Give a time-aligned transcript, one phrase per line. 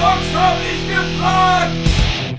[0.00, 1.39] zockst, hab ich gefragt!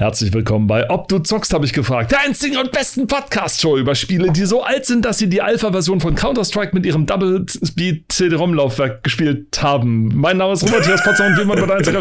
[0.01, 2.11] Herzlich willkommen bei Ob du zockst, habe ich gefragt.
[2.11, 5.99] Der einzigen und besten Podcast-Show über Spiele, die so alt sind, dass sie die Alpha-Version
[5.99, 10.07] von Counter-Strike mit ihrem Double-Speed-CD-ROM-Laufwerk gespielt haben.
[10.15, 11.91] Mein Name ist Robert Hias Potsdam und wie man bei der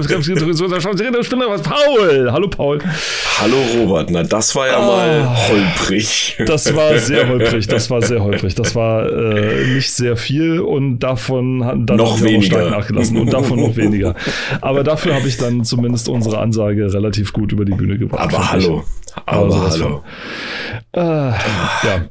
[1.59, 2.33] Paul.
[2.33, 2.79] Hallo Paul.
[3.39, 6.39] Hallo Robert, na das war ja oh, mal holprig.
[6.46, 8.55] Das war sehr holprig, das war sehr holprig.
[8.55, 13.61] Das war äh, nicht sehr viel und davon hat dann noch weniger nachgelassen und davon
[13.61, 14.14] noch weniger.
[14.62, 18.35] Aber dafür habe ich dann zumindest unsere Ansage relativ gut über die Bühne Bühne gebracht.
[18.35, 18.85] Aber hallo.
[19.27, 20.05] Aber, Aber hallo.
[20.93, 22.09] Äh, ja.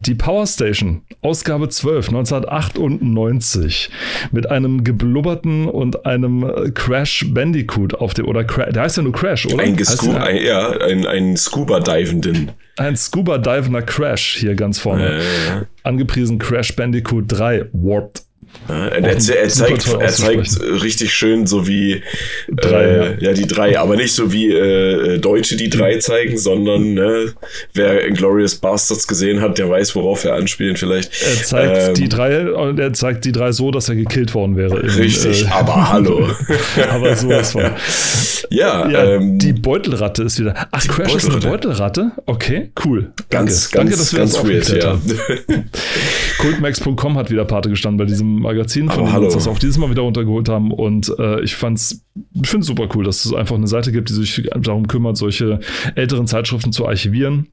[0.00, 3.90] Die Power Station, Ausgabe 12, 1998,
[4.30, 9.12] mit einem geblubberten und einem Crash Bandicoot auf dem, oder Cra der heißt ja nur
[9.12, 9.64] Crash, oder?
[9.64, 12.52] Ein, Gescu ein, ja, ein, ein Scuba-Divenden.
[12.76, 15.18] Ein Scuba-Divender Crash hier ganz vorne.
[15.18, 15.20] Äh,
[15.82, 18.27] Angepriesen Crash Bandicoot 3, Warped.
[18.68, 22.02] Ja, er, er, zeigt, er zeigt richtig schön so wie
[22.48, 23.32] drei, äh, ja.
[23.32, 27.32] die drei, aber nicht so wie äh, Deutsche die drei zeigen, sondern ne,
[27.72, 31.10] wer Inglorious Bastards gesehen hat, der weiß, worauf er anspielen vielleicht.
[31.22, 34.56] Er zeigt ähm, die drei und er zeigt die drei so, dass er gekillt worden
[34.56, 34.80] wäre.
[34.80, 36.28] In, richtig, äh, aber hallo.
[36.90, 37.70] aber so ist von.
[38.50, 40.54] Ja, ja ähm, die Beutelratte ist wieder.
[40.70, 42.12] Ach, Crash ist eine Beutelratte?
[42.26, 43.12] Okay, cool.
[43.30, 45.54] Ganz, Danke, ganz, Danke, dass wir ganz das weird, ja.
[46.38, 49.78] Cultmax.com hat wieder Pate gestanden bei diesem Magazin, von dem wir uns das auch dieses
[49.78, 50.72] Mal wieder untergeholt haben.
[50.72, 54.08] Und äh, ich fand's, ich finde es super cool, dass es einfach eine Seite gibt,
[54.08, 55.60] die sich darum kümmert, solche
[55.94, 57.48] älteren Zeitschriften zu archivieren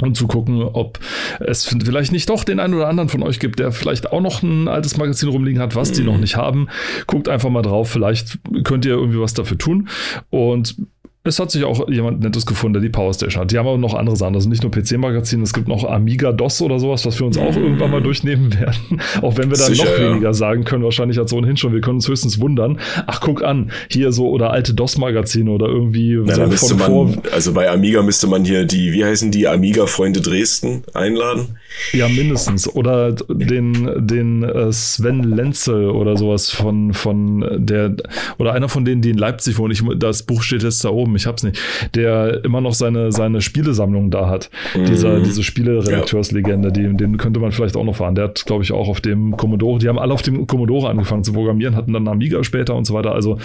[0.00, 0.98] und zu gucken, ob
[1.38, 4.42] es vielleicht nicht doch den einen oder anderen von euch gibt, der vielleicht auch noch
[4.42, 6.20] ein altes Magazin rumliegen hat, was die noch mhm.
[6.20, 6.68] nicht haben.
[7.06, 9.88] Guckt einfach mal drauf, vielleicht könnt ihr irgendwie was dafür tun.
[10.28, 10.76] Und
[11.22, 13.52] es hat sich auch jemand Nettes gefunden, der die Powerstation hat.
[13.52, 14.34] Die haben aber noch andere Sachen.
[14.34, 17.54] Also nicht nur PC-Magazine, es gibt noch Amiga DOS oder sowas, was wir uns auch
[17.56, 19.00] irgendwann mal durchnehmen werden.
[19.22, 20.32] Auch wenn wir Sicher, noch weniger ja.
[20.32, 21.74] sagen können, wahrscheinlich als ohnehin schon.
[21.74, 22.78] Wir können uns höchstens wundern.
[23.06, 27.22] Ach, guck an, hier so oder alte DOS-Magazine oder irgendwie ja, so von man, vor.
[27.32, 31.58] Also bei Amiga müsste man hier die, wie heißen die, Amiga-Freunde Dresden einladen.
[31.92, 32.66] Ja, mindestens.
[32.66, 37.94] Oder den, den äh, Sven Lenzel oder sowas von, von der,
[38.38, 39.72] oder einer von denen, die in Leipzig wohnen.
[39.72, 41.60] Ich, das Buch steht jetzt da oben oben, ich hab's nicht,
[41.94, 44.50] der immer noch seine, seine Spielesammlung da hat.
[44.74, 44.84] Mhm.
[44.86, 48.14] Dieser, diese Spieleredakteurslegende, die, den könnte man vielleicht auch noch fahren.
[48.14, 51.24] Der hat, glaube ich, auch auf dem Commodore, die haben alle auf dem Commodore angefangen
[51.24, 53.12] zu programmieren, hatten dann Amiga später und so weiter.
[53.12, 53.38] Also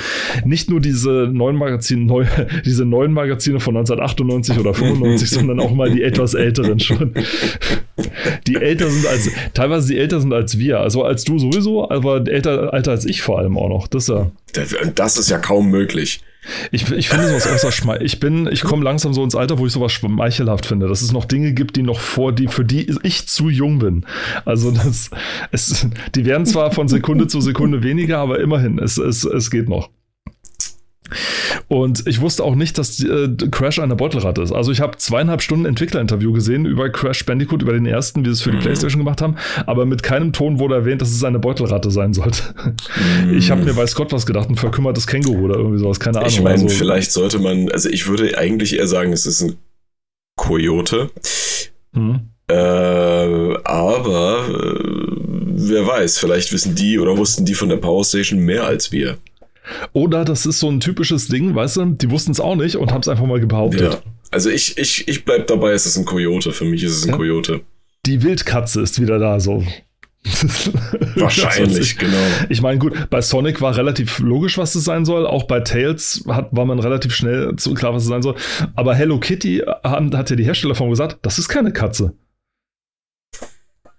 [0.46, 2.26] nicht nur diese neuen Magazine, neu,
[2.66, 7.14] diese neuen Magazine von 1998 oder 95, sondern auch mal die etwas älteren schon.
[8.48, 10.80] Die älter sind als, teilweise die älter sind als wir.
[10.80, 13.88] Also als du sowieso, aber älter, älter als ich vor allem auch noch.
[13.88, 14.32] Das ja.
[14.96, 16.22] Das ist ja kaum möglich.
[16.72, 18.06] Ich, ich finde sowas äußerst schmeichelhaft.
[18.14, 21.12] Ich bin, ich komme langsam so ins Alter, wo ich sowas schmeichelhaft finde, dass es
[21.12, 24.06] noch Dinge gibt, die noch vor die, für die ich zu jung bin.
[24.46, 25.10] Also das,
[25.52, 29.70] es, die werden zwar von Sekunde zu Sekunde weniger, aber immerhin, es, es, es geht
[29.70, 29.90] noch.
[31.68, 34.52] Und ich wusste auch nicht, dass äh, Crash eine Beutelratte ist.
[34.52, 38.34] Also ich habe zweieinhalb Stunden Entwicklerinterview gesehen über Crash Bandicoot, über den ersten, wie sie
[38.34, 38.62] es für die mhm.
[38.62, 42.42] Playstation gemacht haben, aber mit keinem Ton wurde erwähnt, dass es eine Beutelratte sein sollte.
[43.24, 43.36] Mhm.
[43.46, 46.30] Ich habe mir weiß Gott was gedacht, ein verkümmertes Känguru oder irgendwie sowas, keine Ahnung.
[46.30, 49.58] Ich meine, also, vielleicht sollte man, also ich würde eigentlich eher sagen, es ist ein
[50.36, 51.12] Kojote.
[51.94, 52.30] Mhm.
[52.48, 52.54] Äh,
[53.64, 55.16] aber äh,
[55.56, 59.18] wer weiß, vielleicht wissen die oder wussten die von der Power Station mehr als wir.
[59.94, 62.92] Oder das ist so ein typisches Ding, weißt du, die wussten es auch nicht und
[62.92, 63.94] haben es einfach mal behauptet.
[63.94, 64.00] Ja.
[64.32, 66.52] Also ich, ich, ich bleib dabei, es ist ein Kojote.
[66.52, 67.16] Für mich ist es ein ja.
[67.16, 67.62] Kojote.
[68.06, 69.64] Die Wildkatze ist wieder da, so.
[71.16, 72.18] Wahrscheinlich, genau.
[72.50, 75.28] Ich meine, gut, bei Sonic war relativ logisch, was es sein soll.
[75.28, 78.36] Auch bei Tails hat, war man relativ schnell zu klar, was es sein soll.
[78.76, 82.14] Aber Hello Kitty haben, hat ja die Hersteller von gesagt, das ist keine Katze.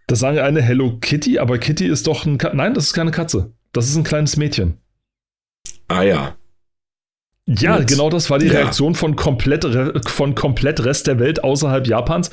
[0.09, 2.38] Das sagen eine Hello Kitty, aber Kitty ist doch ein.
[2.38, 3.53] Ka Nein, das ist keine Katze.
[3.72, 4.78] Das ist ein kleines Mädchen.
[5.89, 6.37] Ah ja.
[7.49, 8.55] Ja, Mit, genau das war die ja.
[8.55, 9.65] Reaktion von komplett,
[10.09, 12.31] von komplett Rest der Welt außerhalb Japans.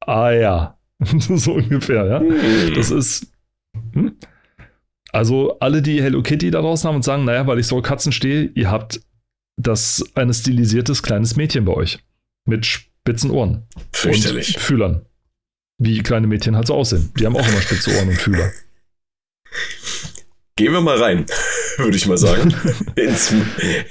[0.00, 0.78] Ah ja.
[1.00, 2.20] so ungefähr, ja.
[2.20, 2.74] Hm.
[2.74, 3.32] Das ist.
[3.92, 4.16] Hm?
[5.12, 8.12] Also alle, die Hello Kitty da draußen haben und sagen, naja, weil ich so Katzen
[8.12, 9.00] stehe, ihr habt
[9.56, 11.98] das ein stilisiertes kleines Mädchen bei euch.
[12.46, 13.66] Mit spitzen Ohren.
[13.92, 14.56] Fürchterlich.
[14.56, 15.06] Und Fühlern.
[15.78, 17.12] Wie kleine Mädchen halt so aussehen.
[17.18, 18.50] Die haben auch immer spitze Ohren und Fühler.
[20.56, 21.26] Gehen wir mal rein,
[21.78, 22.54] würde ich mal sagen,
[22.96, 23.34] ins,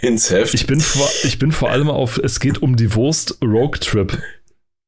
[0.01, 0.53] ins Heft.
[0.53, 4.17] Ich bin, vor, ich bin vor allem auf, es geht um die Wurst Rogue Trip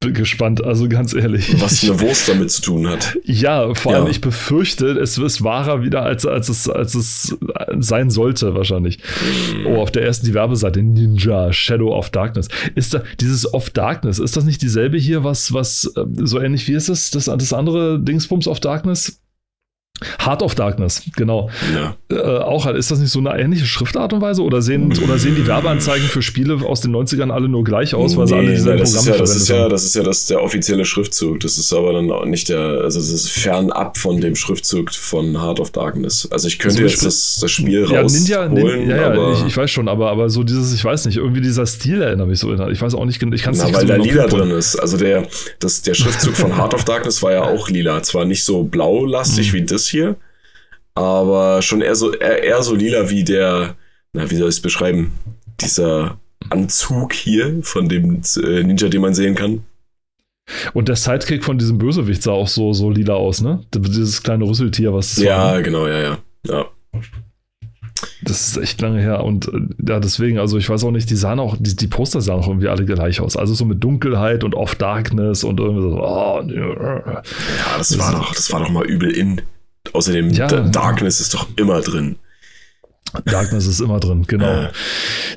[0.10, 1.62] gespannt, also ganz ehrlich.
[1.62, 3.18] Was eine Wurst damit zu tun hat.
[3.24, 4.00] Ja, vor ja.
[4.00, 7.38] allem ich befürchte, es ist wahrer wieder, als, als, es, als es
[7.80, 8.98] sein sollte, wahrscheinlich.
[8.98, 9.68] Mm.
[9.68, 12.48] Oh, auf der ersten die Werbeseite, Ninja, Shadow of Darkness.
[12.74, 16.68] Ist da, dieses of Darkness, ist das nicht dieselbe hier, was, was, äh, so ähnlich
[16.68, 19.21] wie ist es, das, das andere Dingsbums of Darkness?
[20.24, 21.50] Heart of Darkness, genau.
[21.74, 21.96] Ja.
[22.16, 25.36] Äh, auch ist das nicht so eine ähnliche Schriftart und Weise oder sehen, oder sehen
[25.36, 28.50] die Werbeanzeigen für Spiele aus den 90ern alle nur gleich aus, weil nee, sie alle
[28.52, 31.40] dieselben das Programme ist ja, das ist ja, das ist ja das, der offizielle Schriftzug.
[31.42, 35.42] Das ist aber dann auch nicht der, also es ist fernab von dem Schriftzug von
[35.42, 36.28] Heart of Darkness.
[36.32, 38.24] Also ich könnte also jetzt das, das Spiel ja, rausholen.
[38.24, 41.18] Ninja, Ninja, ja, ja, ich, ich, weiß schon, aber, aber so dieses, ich weiß nicht,
[41.18, 42.54] irgendwie dieser Stil erinnert mich so.
[42.70, 44.76] Ich weiß auch nicht, ich kann es nicht weil da lila drin ist.
[44.76, 45.28] Also der,
[45.60, 48.02] das, der Schriftzug von Heart of Darkness war ja auch lila.
[48.04, 49.54] Zwar nicht so blau-lastig hm.
[49.54, 50.16] wie das hier,
[50.96, 53.76] aber schon eher so, eher, eher so lila wie der,
[54.14, 55.14] na, wie soll ich es beschreiben?
[55.62, 59.64] Dieser Anzug hier von dem äh, Ninja, den man sehen kann.
[60.74, 63.64] Und der Sidekick von diesem Bösewicht sah auch so, so lila aus, ne?
[63.74, 65.56] Dieses kleine Rüsseltier, was das ja, war.
[65.56, 66.18] Ja, genau, ja, ja.
[66.48, 66.66] Ja.
[68.24, 71.16] Das ist echt lange her und äh, ja, deswegen, also ich weiß auch nicht, die
[71.16, 73.38] sahen auch, die, die Poster sahen auch irgendwie alle gleich aus.
[73.38, 77.22] Also so mit Dunkelheit und Off Darkness und irgendwie so, oh, ja,
[77.78, 79.42] das war doch, das war doch mal übel in.
[79.94, 82.18] Außerdem, ja, Darkness ist doch immer drin.
[83.26, 84.70] Darkness ist immer drin, genau.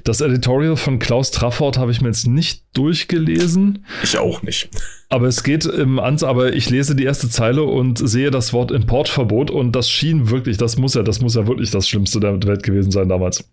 [0.04, 3.84] Das Editorial von Klaus Trafford habe ich mir jetzt nicht durchgelesen.
[4.02, 4.68] Ich auch nicht.
[5.08, 8.70] Aber es geht im Ans, aber ich lese die erste Zeile und sehe das Wort
[8.70, 12.40] Importverbot und das schien wirklich, das muss ja, das muss ja wirklich das Schlimmste der
[12.44, 13.44] Welt gewesen sein damals.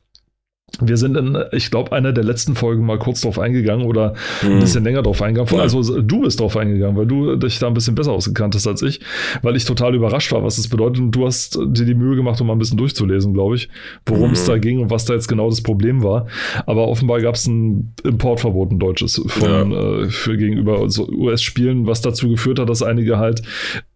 [0.79, 4.53] Wir sind in, ich glaube, einer der letzten Folgen mal kurz drauf eingegangen oder ein
[4.53, 4.59] hm.
[4.59, 5.59] bisschen länger drauf eingegangen.
[5.59, 8.81] Also du bist drauf eingegangen, weil du dich da ein bisschen besser ausgekannt hast als
[8.81, 9.01] ich,
[9.41, 10.99] weil ich total überrascht war, was das bedeutet.
[10.99, 13.69] Und du hast dir die Mühe gemacht, um mal ein bisschen durchzulesen, glaube ich,
[14.05, 14.33] worum mhm.
[14.33, 16.27] es da ging und was da jetzt genau das Problem war.
[16.65, 20.03] Aber offenbar gab es ein Importverbot, ein deutsches, von, ja.
[20.03, 23.41] äh, für gegenüber US-Spielen, was dazu geführt hat, dass einige halt,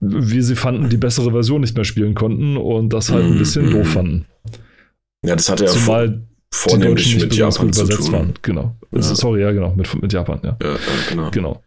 [0.01, 3.31] wie sie fanden, die bessere Version nicht mehr spielen konnten und das halt mhm.
[3.33, 4.25] ein bisschen doof fanden.
[5.25, 6.21] Ja, das hatte ja Zumal
[6.55, 8.11] vornehmlich mit Japan zu tun.
[8.11, 8.33] Waren.
[8.41, 8.75] Genau.
[8.91, 9.01] Ja.
[9.01, 10.57] Sorry, ja, genau, mit, mit Japan, ja.
[10.61, 10.75] ja
[11.09, 11.31] genau.
[11.31, 11.63] genau.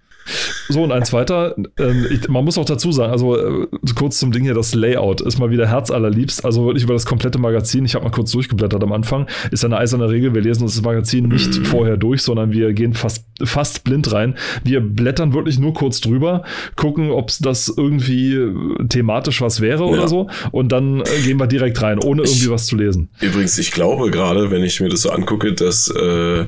[0.69, 4.32] So, und ein zweiter, ähm, ich, man muss auch dazu sagen, also äh, kurz zum
[4.32, 7.94] Ding hier, das Layout ist mal wieder herzallerliebst, also wirklich über das komplette Magazin, ich
[7.94, 11.28] habe mal kurz durchgeblättert am Anfang, ist eine eiserne Regel, wir lesen uns das Magazin
[11.28, 11.64] nicht mhm.
[11.64, 14.34] vorher durch, sondern wir gehen fast, fast blind rein.
[14.64, 16.44] Wir blättern wirklich nur kurz drüber,
[16.76, 19.90] gucken, ob das irgendwie äh, thematisch was wäre ja.
[19.90, 23.08] oder so und dann äh, gehen wir direkt rein, ohne irgendwie ich, was zu lesen.
[23.20, 26.46] Übrigens, ich glaube gerade, wenn ich mir das so angucke, dass äh,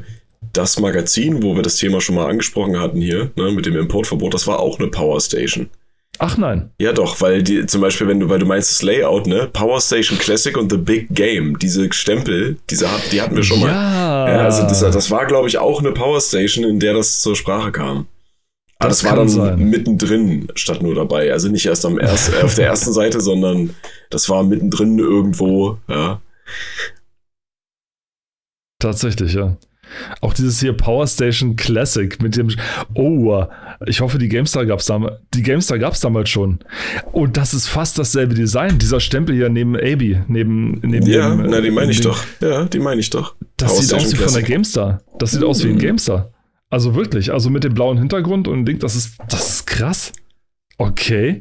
[0.52, 4.34] das Magazin, wo wir das Thema schon mal angesprochen hatten hier, ne, mit dem Importverbot,
[4.34, 5.68] das war auch eine Power Station.
[6.22, 6.70] Ach nein.
[6.78, 9.48] Ja doch, weil die, zum Beispiel, wenn du, weil du meinst das Layout, ne?
[9.50, 13.68] Power Station Classic und The Big Game, diese Stempel, diese die hatten wir schon mal.
[13.68, 14.28] Ja.
[14.28, 17.36] ja also das, das war, glaube ich, auch eine Power Station, in der das zur
[17.36, 18.06] Sprache kam.
[18.78, 19.70] Aber das, das war dann sein.
[19.70, 21.32] mittendrin statt nur dabei.
[21.32, 23.74] Also nicht erst am erst, äh, auf der ersten Seite, sondern
[24.10, 26.20] das war mittendrin irgendwo, ja.
[28.78, 29.56] Tatsächlich, ja.
[30.20, 32.50] Auch dieses hier Power Station Classic mit dem.
[32.94, 33.44] Oh,
[33.86, 35.16] ich hoffe, die GameStar gab es damals.
[35.34, 36.60] Die GameStar gab es damals schon.
[37.12, 38.78] Und das ist fast dasselbe Design.
[38.78, 42.24] Dieser Stempel hier neben AB, neben, neben Ja, dem, na, die meine ich doch.
[42.40, 43.34] Ja, die meine ich doch.
[43.56, 44.32] Das Power sieht Station aus wie Classic.
[44.32, 45.02] von der GameStar.
[45.18, 45.46] Das sieht mhm.
[45.46, 45.80] aus wie ein mhm.
[45.80, 46.32] GameStar.
[46.70, 50.12] Also wirklich, also mit dem blauen Hintergrund und Ding, das ist, das ist krass.
[50.78, 51.40] Okay.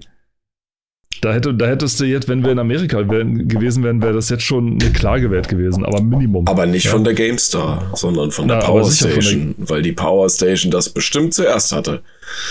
[1.22, 4.30] Da, hätte, da hättest du jetzt, wenn wir in Amerika wären, gewesen wären, wäre das
[4.30, 6.48] jetzt schon eine Klage wert gewesen, aber Minimum.
[6.48, 6.92] Aber nicht ja.
[6.92, 9.70] von der GameStar, sondern von der Na, Power Station, der...
[9.70, 12.02] weil die Power Station das bestimmt zuerst hatte.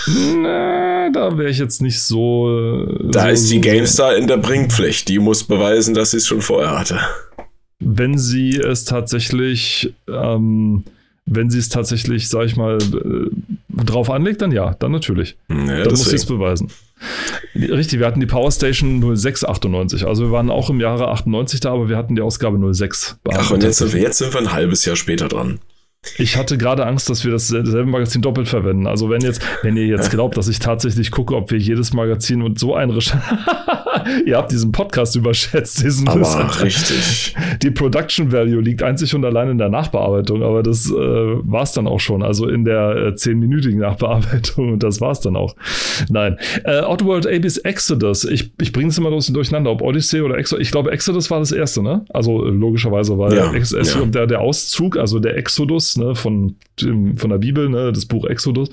[0.07, 2.85] Na, da wäre ich jetzt nicht so.
[3.09, 5.07] Da so, ist die GameStar in der Bringpflicht.
[5.07, 6.99] Die muss beweisen, dass sie es schon vorher hatte.
[7.79, 9.93] Wenn sie es tatsächlich.
[10.07, 10.83] Ähm,
[11.31, 13.29] wenn sie es tatsächlich, sag ich mal, äh,
[13.83, 15.37] drauf anlegt, dann ja, dann natürlich.
[15.49, 16.71] Ja, dann muss sie es beweisen.
[17.55, 20.05] Richtig, wir hatten die Power Station 0698.
[20.05, 23.19] Also wir waren auch im Jahre 98 da, aber wir hatten die Ausgabe 06.
[23.31, 25.59] Ach, und jetzt, jetzt sind wir ein halbes Jahr später dran.
[26.17, 28.87] Ich hatte gerade Angst, dass wir dasselbe Magazin doppelt verwenden.
[28.87, 32.41] Also wenn jetzt, wenn ihr jetzt glaubt, dass ich tatsächlich gucke, ob wir jedes Magazin
[32.41, 32.89] und so ein
[34.25, 37.35] ihr habt diesen Podcast überschätzt, diesen aber richtig.
[37.61, 41.71] Die Production Value liegt einzig und allein in der Nachbearbeitung, aber das äh, war es
[41.73, 42.23] dann auch schon.
[42.23, 45.55] Also in der zehnminütigen äh, Nachbearbeitung und das war es dann auch.
[46.09, 46.37] Nein.
[46.63, 48.25] Äh, Outworld Abyss Exodus.
[48.25, 50.63] Ich, ich bringe es immer durcheinander, ob Odyssey oder Exodus.
[50.63, 52.05] Ich glaube, Exodus war das erste, ne?
[52.09, 54.05] Also logischerweise, weil ja, Ex ja.
[54.05, 58.69] Der, der Auszug, also der Exodus ne, von, von der Bibel, ne, das Buch Exodus.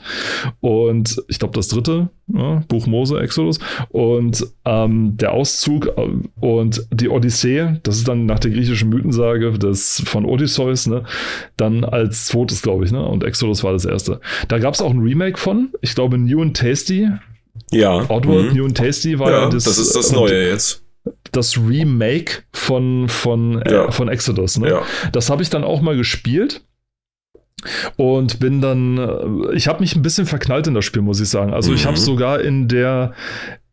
[0.61, 3.59] Und ich glaube, das dritte, ne, Buch Mose, Exodus.
[3.91, 6.09] Und ähm, der Auszug äh,
[6.41, 11.05] und die Odyssee, das ist dann nach der griechischen Mythensage des, von Odysseus, ne,
[11.57, 13.05] dann als zweites, glaube ich, ne?
[13.05, 14.21] Und Exodus war das erste.
[14.49, 17.09] Da gab es auch ein Remake von, ich glaube, New and Tasty.
[17.71, 18.09] Ja.
[18.09, 18.57] Outward mhm.
[18.57, 19.65] New and Tasty war ja, ja das.
[19.65, 20.83] Das ist das Neue jetzt
[21.33, 23.91] das Remake von, von, äh, ja.
[23.91, 24.59] von Exodus.
[24.59, 24.71] Ne?
[24.71, 24.83] Ja.
[25.13, 26.63] Das habe ich dann auch mal gespielt.
[27.97, 31.29] Und bin dann, äh, ich habe mich ein bisschen verknallt in das Spiel, muss ich
[31.29, 31.53] sagen.
[31.53, 31.77] Also mhm.
[31.77, 33.13] ich habe sogar in der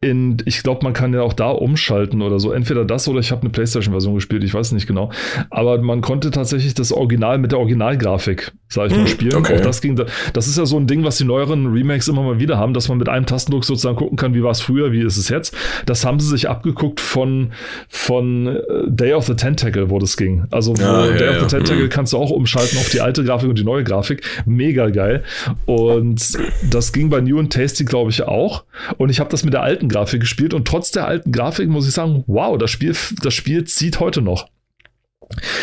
[0.03, 2.51] in, ich glaube, man kann ja auch da umschalten oder so.
[2.51, 5.12] Entweder das oder ich habe eine PlayStation-Version gespielt, ich weiß nicht genau.
[5.50, 9.36] Aber man konnte tatsächlich das Original mit der Originalgrafik, sag ich mal, hm, spielen.
[9.36, 9.55] Okay.
[9.55, 10.00] Auch das ging,
[10.33, 12.89] das ist ja so ein Ding, was die neueren Remakes immer mal wieder haben, dass
[12.89, 15.55] man mit einem Tastendruck sozusagen gucken kann, wie war es früher, wie ist es jetzt.
[15.86, 17.51] Das haben sie sich abgeguckt von,
[17.88, 20.45] von äh, Day of the Tentacle, wo das ging.
[20.51, 21.89] Also ja, Day ja, of the Tentacle mhm.
[21.89, 24.24] kannst du auch umschalten auf die alte Grafik und die neue Grafik.
[24.45, 25.24] Mega geil.
[25.65, 26.38] Und
[26.69, 28.63] das ging bei New and Tasty, glaube ich, auch.
[28.98, 31.88] Und ich habe das mit der alten Grafik gespielt und trotz der alten Grafik muss
[31.88, 34.47] ich sagen, wow, das Spiel, das Spiel zieht heute noch.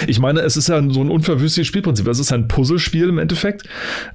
[0.06, 2.06] Ich meine, es ist ja so ein unverwüstliches Spielprinzip.
[2.08, 3.68] Es ist ein Puzzlespiel im Endeffekt.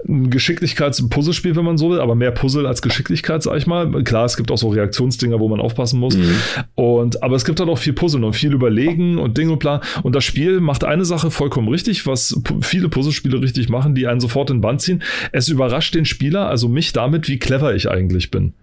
[0.07, 4.03] Ein Geschicklichkeits-Puzzlespiel, wenn man so will, aber mehr Puzzle als Geschicklichkeit, sag ich mal.
[4.03, 6.17] Klar, es gibt auch so Reaktionsdinger, wo man aufpassen muss.
[6.17, 6.35] Mhm.
[6.75, 9.81] Und, aber es gibt halt auch viel Puzzle und viel Überlegen und Ding und bla.
[10.03, 14.19] Und das Spiel macht eine Sache vollkommen richtig, was viele Puzzlespiele richtig machen, die einen
[14.19, 15.03] sofort in den Band ziehen.
[15.31, 18.53] Es überrascht den Spieler, also mich damit, wie clever ich eigentlich bin.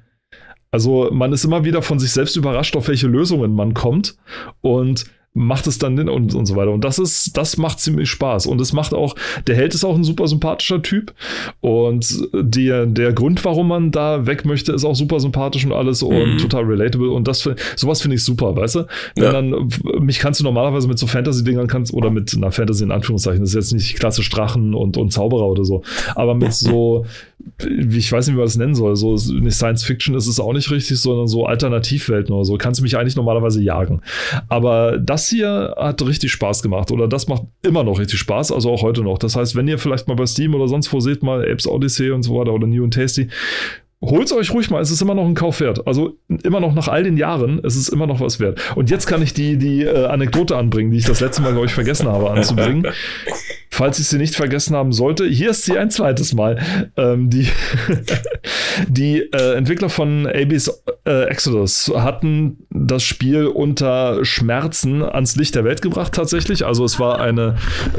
[0.72, 4.16] Also man ist immer wieder von sich selbst überrascht, auf welche Lösungen man kommt.
[4.60, 6.70] Und macht es dann und, und so weiter.
[6.70, 8.46] Und das ist, das macht ziemlich Spaß.
[8.46, 9.14] Und es macht auch,
[9.46, 11.14] der Held ist auch ein super sympathischer Typ.
[11.60, 16.02] Und der, der Grund, warum man da weg möchte, ist auch super sympathisch und alles
[16.02, 16.38] und mhm.
[16.38, 17.10] total relatable.
[17.10, 18.86] Und das, sowas finde ich super, weißt du?
[19.16, 19.32] Wenn ja.
[19.32, 23.40] dann, mich kannst du normalerweise mit so Fantasy-Dingern kannst, oder mit einer Fantasy in Anführungszeichen,
[23.40, 25.82] das ist jetzt nicht klassisch Drachen und, und Zauberer oder so,
[26.14, 27.06] aber mit so,
[27.88, 30.52] ich weiß nicht, wie man das nennen soll, so nicht Science Fiction ist es auch
[30.52, 34.02] nicht richtig, sondern so Alternativwelten oder so, kannst du mich eigentlich normalerweise jagen.
[34.48, 38.70] Aber das hier hat richtig Spaß gemacht oder das macht immer noch richtig Spaß, also
[38.70, 39.18] auch heute noch.
[39.18, 42.10] Das heißt, wenn ihr vielleicht mal bei Steam oder sonst wo seht, mal Apes Odyssey
[42.10, 43.28] und so weiter oder New and Tasty,
[44.02, 45.86] holt es euch ruhig mal, es ist immer noch ein Kauf wert.
[45.86, 48.60] Also immer noch nach all den Jahren, es ist immer noch was wert.
[48.74, 51.66] Und jetzt kann ich die, die äh, Anekdote anbringen, die ich das letzte Mal, glaube
[51.66, 52.86] ich, vergessen habe anzubringen.
[53.74, 56.58] Falls ich sie nicht vergessen haben sollte, hier ist sie ein zweites Mal.
[56.98, 57.48] Ähm, die
[58.88, 65.64] die äh, Entwickler von Abyss äh, Exodus hatten das Spiel unter Schmerzen ans Licht der
[65.64, 66.66] Welt gebracht tatsächlich.
[66.66, 67.56] Also es war eine,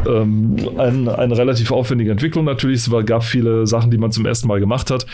[0.08, 2.82] ähm, ein, eine relativ aufwendige Entwicklung natürlich.
[2.82, 5.08] Es war, gab viele Sachen, die man zum ersten Mal gemacht hat.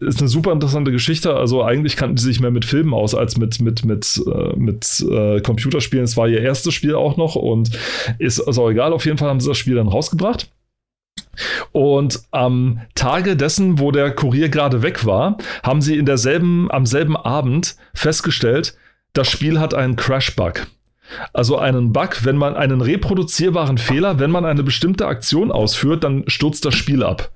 [0.00, 1.34] Ist eine super interessante Geschichte.
[1.34, 5.04] Also eigentlich kannten sie sich mehr mit Filmen aus als mit, mit, mit, äh, mit
[5.10, 6.04] äh, Computerspielen.
[6.04, 7.70] Es war ihr erstes Spiel auch noch und
[8.18, 8.92] ist also egal.
[8.92, 10.50] Auf jeden Fall haben sie das Spiel dann raus rausgebracht.
[11.72, 16.84] Und am Tage dessen, wo der Kurier gerade weg war, haben sie in derselben, am
[16.84, 18.76] selben Abend festgestellt,
[19.14, 20.66] das Spiel hat einen Crash-Bug.
[21.32, 26.24] Also einen Bug, wenn man einen reproduzierbaren Fehler, wenn man eine bestimmte Aktion ausführt, dann
[26.26, 27.30] stürzt das Spiel ab.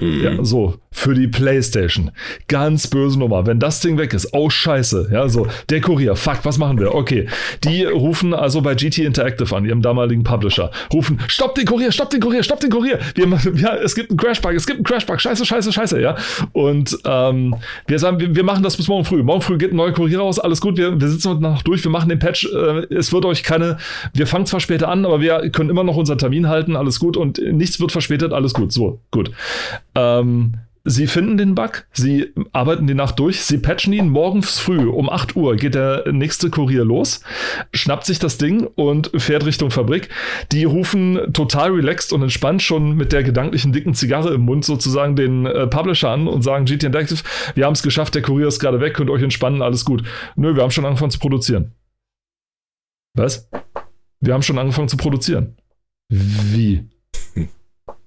[0.00, 0.22] Mhm.
[0.22, 2.10] Ja, so, für die Playstation.
[2.48, 3.46] Ganz böse Nummer.
[3.46, 5.10] Wenn das Ding weg ist, oh scheiße.
[5.12, 6.94] Ja, so, der Kurier, fuck, was machen wir?
[6.94, 7.28] Okay.
[7.64, 10.70] Die rufen also bei GT Interactive an, ihrem damaligen Publisher.
[10.92, 12.98] Rufen, stopp den Kurier, stopp den Kurier, stopp den Kurier.
[13.14, 16.16] Wir, ja, es gibt einen Crashbug, es gibt einen Crashbug, scheiße, scheiße, scheiße, ja.
[16.52, 17.54] Und ähm,
[17.86, 19.22] wir sagen, wir, wir, machen das bis morgen früh.
[19.22, 21.84] Morgen früh geht ein neuer Kurier raus, alles gut, wir, wir sitzen heute Nacht durch,
[21.84, 22.46] wir machen den Patch.
[22.46, 23.78] Äh, es wird euch keine,
[24.14, 27.16] wir fangen zwar später an, aber wir können immer noch unseren Termin halten, alles gut
[27.16, 28.72] und nichts wird verspätet, alles gut.
[28.72, 29.30] So, gut.
[29.94, 30.54] Ähm,
[30.88, 35.10] Sie finden den Bug, sie arbeiten die Nacht durch, sie patchen ihn morgens früh um
[35.10, 37.20] 8 Uhr geht der nächste Kurier los,
[37.74, 40.08] schnappt sich das Ding und fährt Richtung Fabrik.
[40.50, 45.14] Die rufen total relaxed und entspannt schon mit der gedanklichen dicken Zigarre im Mund sozusagen
[45.14, 47.22] den äh, Publisher an und sagen GT Interactive,
[47.54, 50.04] wir haben es geschafft, der Kurier ist gerade weg, könnt euch entspannen, alles gut.
[50.36, 51.72] Nö, wir haben schon angefangen zu produzieren.
[53.14, 53.50] Was?
[54.20, 55.56] Wir haben schon angefangen zu produzieren.
[56.08, 56.88] Wie?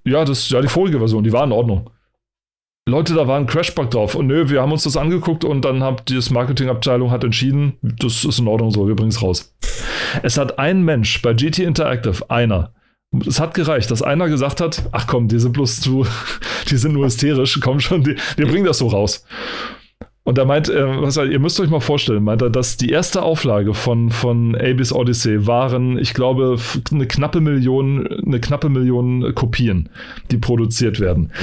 [0.04, 1.90] Ja, das ja die vorige Version, die war in Ordnung.
[2.90, 4.16] Leute, da war ein Crashbug drauf.
[4.16, 8.26] Und nö, wir haben uns das angeguckt und dann hat die Marketingabteilung hat entschieden, das
[8.26, 9.54] ist in Ordnung so, wir bringen es raus.
[10.24, 12.74] Es hat ein Mensch bei GT Interactive, einer,
[13.28, 16.06] es hat gereicht, dass einer gesagt hat, ach komm, die sind bloß zu,
[16.70, 19.26] die sind nur hysterisch, komm schon, die, wir bringen das so raus.
[20.32, 23.22] Und er meint, äh, was, ihr müsst euch mal vorstellen, meint er, dass die erste
[23.22, 26.56] Auflage von, von Abyss Odyssey waren, ich glaube,
[26.90, 29.90] eine knappe Million, eine knappe Million Kopien,
[30.32, 31.34] die produziert werden.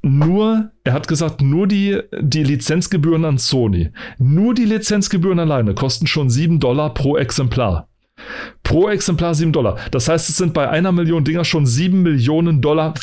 [0.00, 0.20] Mhm.
[0.26, 6.06] Nur, er hat gesagt, nur die, die Lizenzgebühren an Sony, nur die Lizenzgebühren alleine kosten
[6.06, 7.88] schon 7 Dollar pro Exemplar.
[8.62, 9.76] Pro Exemplar 7 Dollar.
[9.90, 12.94] Das heißt, es sind bei einer Million Dinger schon 7 Millionen Dollar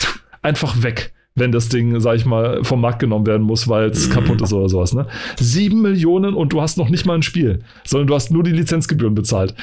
[0.41, 4.09] einfach weg wenn das Ding, sag ich mal, vom Markt genommen werden muss, weil es
[4.09, 4.13] mhm.
[4.13, 4.93] kaputt ist oder sowas.
[4.93, 5.05] Ne?
[5.39, 8.51] Sieben Millionen und du hast noch nicht mal ein Spiel, sondern du hast nur die
[8.51, 9.53] Lizenzgebühren bezahlt.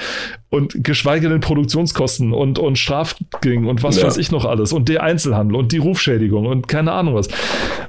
[0.51, 4.07] Und geschweige denn Produktionskosten und, und Strafging und was ja.
[4.07, 7.29] weiß ich noch alles und der Einzelhandel und die Rufschädigung und keine Ahnung was.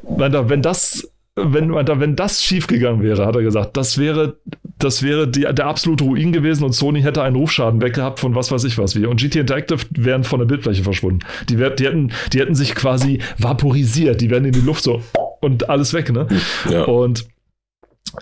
[0.03, 4.37] Wenn das wenn, wenn das schiefgegangen wäre, hat er gesagt, das wäre,
[4.79, 8.51] das wäre die, der absolute Ruin gewesen und Sony hätte einen Rufschaden weggehabt von was
[8.51, 9.05] weiß ich was wie.
[9.05, 11.20] Und GT Interactive wären von der Bildfläche verschwunden.
[11.50, 15.01] Die, wär, die, hätten, die hätten sich quasi vaporisiert, die wären in die Luft so
[15.41, 16.27] und alles weg, ne?
[16.70, 16.84] Ja.
[16.84, 17.25] Und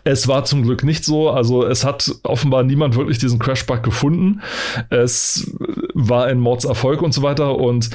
[0.04, 1.30] Es war zum Glück nicht so.
[1.30, 4.42] Also es hat offenbar niemand wirklich diesen Crash-Bug gefunden.
[4.90, 5.52] Es
[5.94, 7.58] war ein Mordserfolg und so weiter.
[7.58, 7.90] Und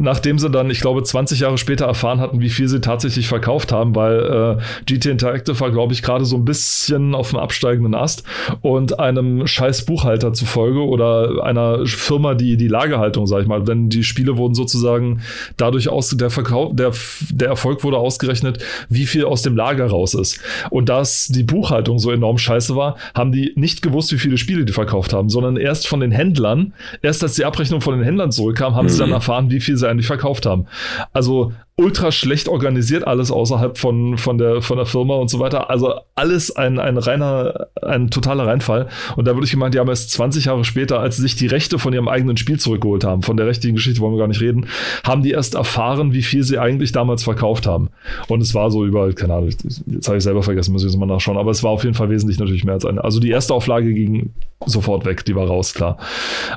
[0.00, 3.72] nachdem sie dann, ich glaube, 20 Jahre später erfahren hatten, wie viel sie tatsächlich verkauft
[3.72, 7.94] haben, weil äh, GT Interactive war, glaube ich, gerade so ein bisschen auf dem absteigenden
[7.94, 8.24] Ast
[8.62, 13.88] und einem scheiß Buchhalter zufolge oder einer Firma, die die Lagerhaltung, sag ich mal, denn
[13.88, 15.20] die Spiele wurden sozusagen
[15.56, 16.92] dadurch aus, der Verkauf, der,
[17.30, 20.40] der Erfolg wurde ausgerechnet, wie viel aus dem Lager raus ist.
[20.70, 24.64] Und dass die Buchhaltung so enorm scheiße war, haben die nicht gewusst, wie viele Spiele
[24.64, 28.32] die verkauft haben, sondern erst von den Händlern, erst als die Abrechnung von den Händlern
[28.32, 28.90] zurückkam, haben mhm.
[28.90, 30.66] sie dann erfahren, wie viel sie eigentlich verkauft haben.
[31.12, 35.70] Also ultra schlecht organisiert alles außerhalb von, von, der, von der Firma und so weiter.
[35.70, 38.88] Also alles ein, ein reiner, ein totaler Reinfall.
[39.16, 41.46] Und da würde ich gemeint, die haben erst 20 Jahre später, als sie sich die
[41.46, 44.42] Rechte von ihrem eigenen Spiel zurückgeholt haben, von der richtigen Geschichte wollen wir gar nicht
[44.42, 44.66] reden,
[45.04, 47.88] haben die erst erfahren, wie viel sie eigentlich damals verkauft haben.
[48.28, 50.98] Und es war so über, keine Ahnung, jetzt habe ich selber vergessen, muss ich jetzt
[50.98, 53.02] mal nachschauen, aber es war auf jeden Fall wesentlich natürlich mehr als eine.
[53.02, 54.34] Also die erste Auflage ging
[54.66, 55.96] sofort weg, die war raus, klar.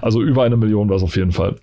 [0.02, 1.56] Also über eine Million war es auf jeden Fall.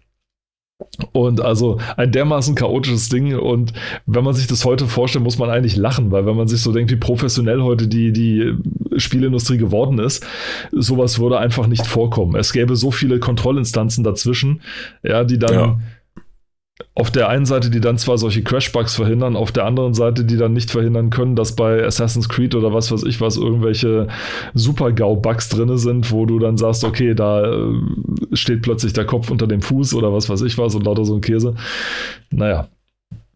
[1.12, 3.36] Und also ein dermaßen chaotisches Ding.
[3.36, 3.72] Und
[4.06, 6.72] wenn man sich das heute vorstellt, muss man eigentlich lachen, weil wenn man sich so
[6.72, 8.54] denkt, wie professionell heute die, die
[8.96, 10.26] Spielindustrie geworden ist,
[10.72, 12.36] sowas würde einfach nicht vorkommen.
[12.36, 14.60] Es gäbe so viele Kontrollinstanzen dazwischen,
[15.02, 15.54] ja, die dann.
[15.54, 15.78] Ja
[16.94, 20.36] auf der einen Seite, die dann zwar solche Crash-Bugs verhindern, auf der anderen Seite, die
[20.36, 24.08] dann nicht verhindern können, dass bei Assassin's Creed oder was weiß ich was irgendwelche
[24.54, 27.74] Super-GAU-Bugs drin sind, wo du dann sagst, okay, da äh,
[28.32, 31.14] steht plötzlich der Kopf unter dem Fuß oder was weiß ich was und lauter so
[31.14, 31.54] ein Käse.
[32.30, 32.68] Naja,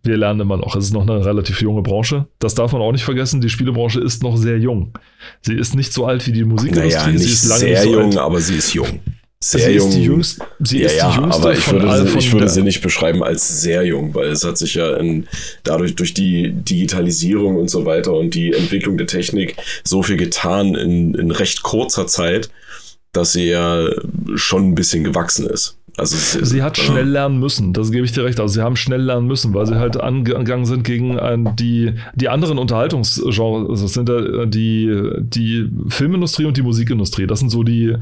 [0.03, 0.77] wir lernen immer noch.
[0.77, 2.27] Es ist noch eine relativ junge Branche.
[2.39, 3.41] Das darf man auch nicht vergessen.
[3.41, 4.93] Die Spielebranche ist noch sehr jung.
[5.41, 6.97] Sie ist nicht so alt wie die Musikindustrie.
[6.97, 8.19] Naja, nicht sie ist lange sehr nicht so jung, alt.
[8.19, 9.01] aber sie ist jung
[9.51, 9.89] sehr sie jung.
[9.89, 12.49] Ist die jüngste, sie ja, ist ja, die jüngste aber ich würde, sie, ich würde
[12.49, 15.27] sie nicht beschreiben als sehr jung, weil es hat sich ja in,
[15.65, 20.75] dadurch durch die Digitalisierung und so weiter und die Entwicklung der Technik so viel getan
[20.75, 22.49] in, in recht kurzer Zeit,
[23.13, 23.87] dass sie ja
[24.35, 25.77] schon ein bisschen gewachsen ist.
[25.97, 28.41] Also sie, sie hat schnell lernen müssen, das gebe ich dir recht.
[28.41, 32.29] Also sie haben schnell lernen müssen, weil sie halt angegangen sind gegen ein, die, die
[32.29, 33.81] anderen Unterhaltungsgenres.
[33.81, 37.29] Das sind die, die Filmindustrie und die Musikindustrie.
[37.29, 37.95] Das sind so die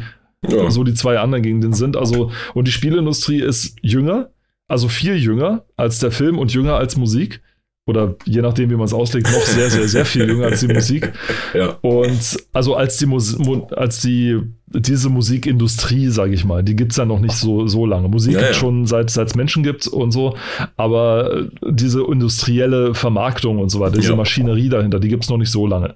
[0.49, 0.71] ja.
[0.71, 1.97] So die zwei anderen gegen den sind.
[1.97, 4.31] Also, und die Spielindustrie ist jünger,
[4.69, 7.43] also viel jünger als der Film und jünger als Musik.
[7.85, 10.69] Oder je nachdem, wie man es auslegt, noch sehr, sehr, sehr viel jünger als die
[10.69, 11.13] Musik.
[11.55, 11.79] Ja.
[11.83, 13.37] Und also als die Mus
[13.73, 14.41] als die
[14.75, 18.09] diese Musikindustrie, sage ich mal, die gibt es ja noch nicht so, so lange.
[18.09, 18.59] Musik ja, gibt ja.
[18.59, 20.37] schon seit es Menschen gibt und so,
[20.77, 24.17] aber diese industrielle Vermarktung und so weiter, diese ja.
[24.17, 25.95] Maschinerie dahinter, die gibt es noch nicht so lange.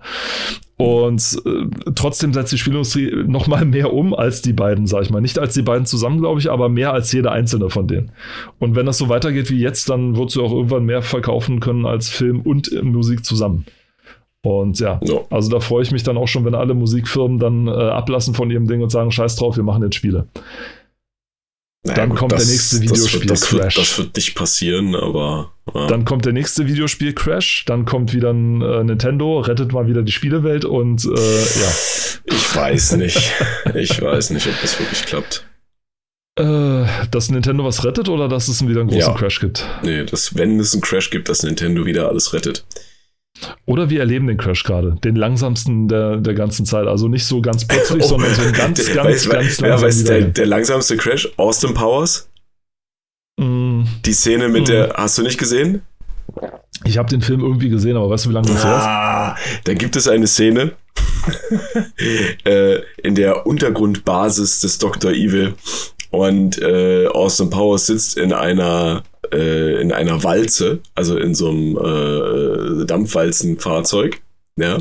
[0.78, 5.10] Und äh, trotzdem setzt die Spielindustrie noch mal mehr um als die beiden, sag ich
[5.10, 5.22] mal.
[5.22, 8.12] Nicht als die beiden zusammen, glaube ich, aber mehr als jeder einzelne von denen.
[8.58, 11.86] Und wenn das so weitergeht wie jetzt, dann wird sie auch irgendwann mehr verkaufen können
[11.86, 13.64] als Film und Musik zusammen.
[14.46, 17.66] Und ja, ja, also da freue ich mich dann auch schon, wenn alle Musikfirmen dann
[17.66, 20.28] äh, ablassen von ihrem Ding und sagen, scheiß drauf, wir machen jetzt Spiele.
[21.82, 24.35] Naja, dann gut, kommt das, der nächste Videospiel das wird, das, Wird, das wird nicht
[24.37, 25.52] passieren, aber.
[25.74, 25.88] Ja.
[25.88, 30.02] Dann kommt der nächste Videospiel Crash, dann kommt wieder ein äh, Nintendo, rettet mal wieder
[30.02, 31.72] die Spielewelt und äh, ja.
[32.26, 33.32] Ich weiß nicht.
[33.74, 35.44] ich weiß nicht, ob das wirklich klappt.
[36.38, 39.18] Äh, dass Nintendo was rettet oder dass es wieder einen großen ja.
[39.18, 39.66] Crash gibt?
[39.82, 42.64] Nee, dass, wenn es einen Crash gibt, dass Nintendo wieder alles rettet.
[43.66, 46.87] Oder wir erleben den Crash gerade, den langsamsten der, der ganzen Zeit.
[46.87, 49.68] Also nicht so ganz plötzlich, oh, sondern so ein ganz, ganz, weißt, ganz langsam.
[49.68, 52.29] Ja, weißt, der, der langsamste Crash, Austin Powers?
[53.38, 53.83] Mm.
[54.05, 54.66] Die Szene mit mm.
[54.66, 55.83] der, hast du nicht gesehen?
[56.85, 59.61] Ich habe den Film irgendwie gesehen, aber weißt du, wie lange das ah, ist?
[59.64, 60.72] Da gibt es eine Szene
[62.44, 65.12] äh, in der Untergrundbasis des Dr.
[65.12, 65.55] Evil
[66.11, 71.76] und äh, Austin Powers sitzt in einer äh, in einer Walze, also in so einem
[72.82, 74.20] äh, Dampfwalzenfahrzeug,
[74.58, 74.78] ja.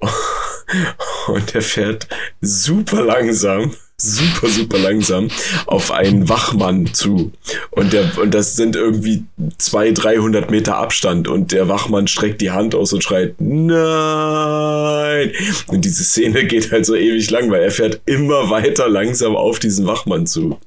[1.26, 2.06] Und der fährt
[2.40, 5.28] super langsam super, super langsam
[5.66, 7.32] auf einen Wachmann zu.
[7.70, 9.24] Und, der, und das sind irgendwie
[9.58, 11.28] 200, 300 Meter Abstand.
[11.28, 15.32] Und der Wachmann streckt die Hand aus und schreit, nein.
[15.66, 19.58] Und diese Szene geht halt so ewig lang, weil er fährt immer weiter langsam auf
[19.58, 20.58] diesen Wachmann zu.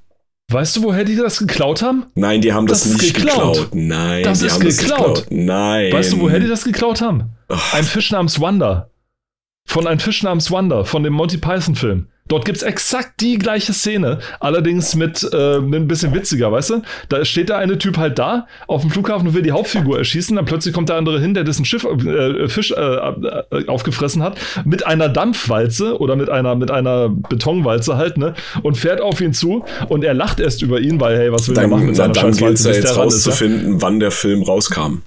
[0.52, 2.06] Weißt du, woher die das geklaut haben?
[2.16, 3.54] Nein, die haben das, das nicht geklaut.
[3.56, 3.70] geklaut.
[3.74, 4.68] Nein, das ist geklaut.
[4.68, 5.26] das geklaut.
[5.32, 5.94] Nein.
[5.94, 7.32] Weißt du, woher die das geklaut haben?
[7.50, 7.74] Ach.
[7.74, 8.90] Ein Fisch namens Wanda.
[9.66, 12.08] Von einem Fisch namens Wanda, von dem Monty Python-Film.
[12.30, 16.82] Dort gibt es exakt die gleiche Szene, allerdings mit äh, ein bisschen witziger, weißt du?
[17.10, 20.36] Da steht der eine Typ halt da auf dem Flughafen und will die Hauptfigur erschießen,
[20.38, 24.38] dann plötzlich kommt der andere hin, der dessen Schiff, äh, Fisch äh, äh, aufgefressen hat,
[24.64, 28.36] mit einer Dampfwalze oder mit einer, mit einer Betonwalze halt, ne?
[28.62, 31.56] Und fährt auf ihn zu und er lacht erst über ihn, weil, hey, was will
[31.56, 32.14] dann, der machen mit seiner?
[32.14, 35.02] Dann gilt es ja jetzt rauszufinden, wann der Film rauskam.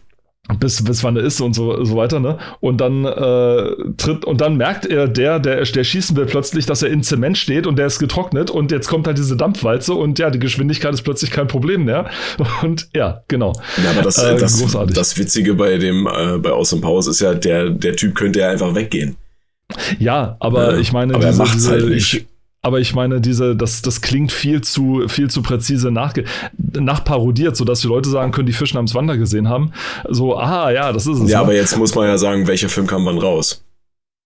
[0.60, 2.38] Bis, bis wann er ist und so, so weiter, ne?
[2.60, 6.82] Und dann äh, tritt, und dann merkt er, der, der, der schießen will, plötzlich, dass
[6.82, 10.18] er in Zement steht und der ist getrocknet und jetzt kommt halt diese Dampfwalze und
[10.18, 12.08] ja, die Geschwindigkeit ist plötzlich kein Problem mehr.
[12.62, 13.52] Und ja, genau.
[13.82, 17.34] Ja, aber das, äh, das, das Witzige bei dem, äh, bei Awesome Powers ist ja,
[17.34, 19.16] der, der Typ könnte ja einfach weggehen.
[19.98, 22.26] Ja, aber ja, ich meine, aber diese, er macht's halt nicht.
[22.66, 26.24] Aber ich meine, diese, das, das klingt viel zu, viel zu präzise nachge
[26.58, 29.70] nachparodiert, sodass die Leute sagen können, die Fisch namens Wander gesehen haben.
[30.08, 31.30] So, ah, ja, das ist es.
[31.30, 31.44] Ja, ne?
[31.44, 33.64] aber jetzt muss man ja sagen, welcher Film kam wann raus?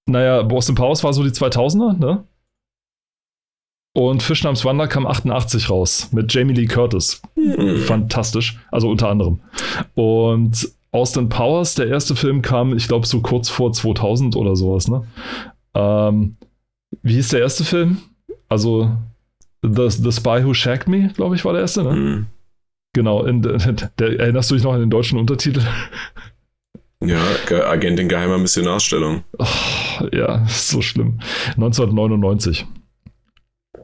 [0.06, 2.24] Naja, Boston Powers war so die 2000er, ne?
[3.94, 7.20] Und Fisch namens Wander kam 88 raus mit Jamie Lee Curtis.
[7.34, 7.76] Hm.
[7.76, 8.58] Fantastisch.
[8.70, 9.40] Also unter anderem.
[9.94, 14.88] Und Austin Powers, der erste Film, kam, ich glaube, so kurz vor 2000 oder sowas,
[14.88, 15.04] ne?
[15.74, 16.36] Ähm,
[17.02, 17.98] wie hieß der erste Film?
[18.50, 18.90] Also
[19.62, 21.92] The, The Spy Who Shagged Me, glaube ich, war der erste, ne?
[21.92, 22.26] Mhm.
[22.92, 23.58] Genau, in, der,
[23.98, 25.62] der, erinnerst du dich noch an den deutschen Untertitel?
[27.02, 27.22] Ja,
[27.64, 29.24] Agent in geheimer Missionarstellung.
[29.38, 29.46] Oh,
[30.12, 31.18] ja, so schlimm.
[31.54, 32.66] 1999.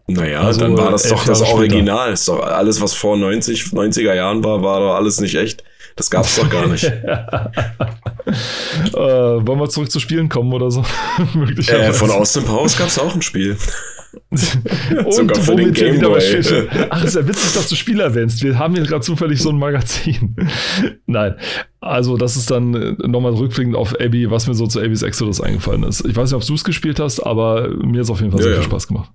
[0.06, 2.12] Naja, also dann war das doch das Original.
[2.12, 5.64] Ist doch alles, was vor 90, 90er Jahren war, war doch alles nicht echt.
[5.96, 6.84] Das gab es doch gar nicht.
[6.84, 6.92] äh,
[8.92, 10.84] wollen wir zurück zu Spielen kommen oder so?
[11.68, 13.56] äh, von Austin Powers gab es auch ein Spiel.
[15.04, 16.20] Und Sogar für den Game Boy.
[16.90, 18.42] Ach, ist ja witzig, dass du Spiele erwähnst.
[18.42, 20.36] Wir haben hier gerade zufällig so ein Magazin.
[21.06, 21.36] Nein.
[21.80, 25.40] Also, das ist dann äh, nochmal rückblickend auf Abby, was mir so zu Abby's Exodus
[25.40, 26.04] eingefallen ist.
[26.04, 28.44] Ich weiß nicht, ob du es gespielt hast, aber mir ist auf jeden Fall ja,
[28.44, 28.60] sehr ja.
[28.60, 29.10] viel Spaß gemacht.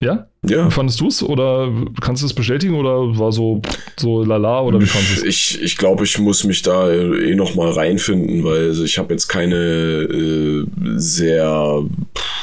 [0.00, 0.28] Ja?
[0.48, 0.70] Ja.
[0.70, 3.60] Fandest du es oder kannst du es bestätigen oder war so,
[3.96, 5.54] so lala oder wie fandest du es?
[5.54, 9.12] Ich, ich glaube, ich muss mich da eh noch mal reinfinden, weil also ich habe
[9.12, 10.64] jetzt keine äh,
[10.96, 11.82] sehr,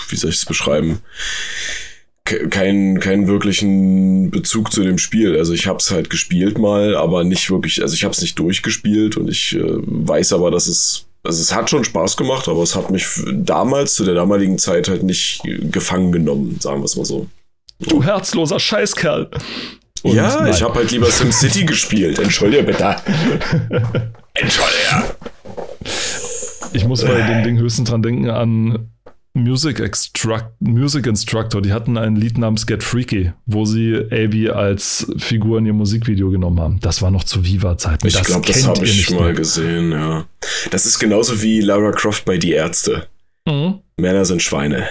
[0.10, 1.00] wie soll ich es beschreiben,
[2.26, 5.38] keinen keinen wirklichen Bezug zu dem Spiel.
[5.38, 8.38] Also ich habe es halt gespielt mal, aber nicht wirklich, also ich habe es nicht
[8.40, 12.62] durchgespielt und ich äh, weiß aber, dass es also es hat schon Spaß gemacht, aber
[12.62, 16.96] es hat mich damals zu der damaligen Zeit halt nicht gefangen genommen, sagen wir es
[16.96, 17.28] mal so.
[17.80, 19.32] Du herzloser Scheißkerl.
[20.04, 20.54] Und ja, nein.
[20.54, 22.20] ich habe halt lieber SimCity gespielt.
[22.20, 22.96] Entschuldige bitte.
[24.36, 25.16] Entschuldige.
[26.74, 28.92] Ich muss bei dem Ding höchstens dran denken an
[29.36, 31.62] Music, Extract, Music Instructor.
[31.62, 36.30] Die hatten ein Lied namens Get Freaky, wo sie Abby als Figur in ihr Musikvideo
[36.32, 36.80] genommen haben.
[36.80, 38.08] Das war noch zu Viva-Zeiten.
[38.08, 39.34] Ich glaube, das habe ich mal mehr.
[39.34, 40.26] gesehen, ja.
[40.72, 43.08] Das ist genauso wie Lara Croft bei Die Ärzte.
[43.46, 43.80] Mhm.
[43.98, 44.88] Männer sind Schweine.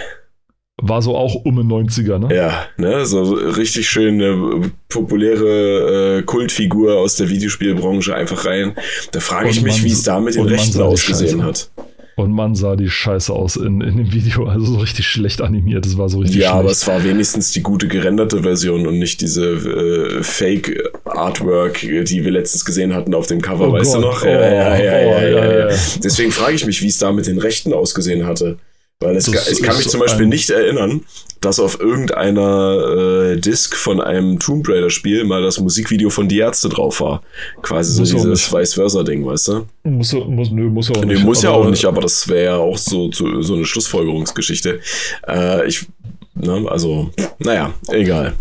[0.79, 2.35] War so auch um den 90er, ne?
[2.35, 3.05] Ja, ne?
[3.05, 8.75] So richtig schöne populäre äh, Kultfigur aus der Videospielbranche einfach rein.
[9.11, 11.71] Da frage ich mich, wie es da mit den Rechten ausgesehen hat.
[12.17, 15.85] Und man sah die Scheiße aus in, in dem Video, also so richtig schlecht animiert.
[15.85, 16.59] Das war so richtig Ja, schlecht.
[16.61, 22.31] aber es war wenigstens die gute gerenderte Version und nicht diese äh, Fake-Artwork, die wir
[22.31, 24.03] letztens gesehen hatten auf dem Cover, oh weißt Gott.
[24.03, 24.23] du noch?
[24.23, 27.27] Oh, ja, ja, ja, oh, ja, ja, Deswegen frage ich mich, wie es da mit
[27.27, 28.57] den Rechten ausgesehen hatte.
[29.01, 31.01] Weil es, ich kann mich zum Beispiel nicht erinnern,
[31.41, 36.39] dass auf irgendeiner äh, Disc von einem Tomb Raider Spiel mal das Musikvideo von Die
[36.39, 37.21] Ärzte drauf war.
[37.61, 39.67] Quasi so dieses Vice-Versa-Ding, weißt du?
[39.83, 41.19] Muss, muss, nö, muss auch nicht.
[41.19, 44.79] Nee, muss ja auch nicht, aber das wäre ja auch so, so, so eine Schlussfolgerungsgeschichte.
[45.27, 45.85] Äh, ich,
[46.33, 48.33] ne, also, naja, egal.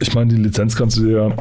[0.00, 1.36] Ich meine, die Lizenz kannst du dir ja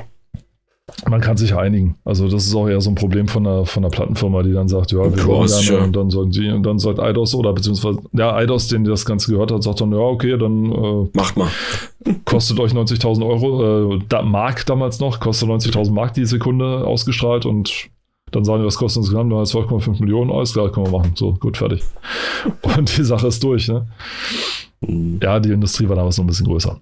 [1.07, 1.95] man kann sich einigen.
[2.03, 4.67] Also das ist auch eher so ein Problem von der, von der Plattenfirma, die dann
[4.67, 7.99] sagt, ja, wir wollen gerne und dann sagen sie, und dann sagt Eidos oder beziehungsweise,
[8.13, 11.49] ja, Eidos, den das Ganze gehört hat, sagt dann, ja, okay, dann äh, macht mal.
[12.25, 17.45] Kostet euch 90.000 Euro, äh, da, Mark damals noch, kostet 90.000 Mark die Sekunde ausgestrahlt
[17.45, 17.89] und
[18.31, 19.33] dann sagen wir, was kostet uns insgesamt?
[19.33, 21.13] 12,5 Millionen, alles klar, können wir machen.
[21.15, 21.81] So, gut, fertig.
[22.77, 23.87] Und die Sache ist durch, ne?
[24.81, 25.19] Mhm.
[25.21, 26.79] Ja, die Industrie war damals noch ein bisschen größer.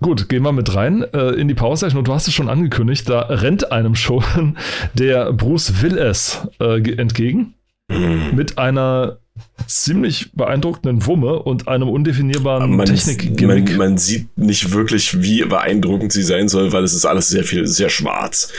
[0.00, 2.48] Gut, gehen wir mit rein äh, in die Power Session und du hast es schon
[2.48, 4.56] angekündigt, da rennt einem schon
[4.94, 7.54] der Bruce Willis äh, entgegen
[7.88, 8.30] mhm.
[8.34, 9.18] mit einer
[9.66, 16.22] ziemlich beeindruckenden Wumme und einem undefinierbaren technik man, man, sieht nicht wirklich, wie beeindruckend sie
[16.22, 18.52] sein soll, weil es ist alles sehr viel, sehr schwarz.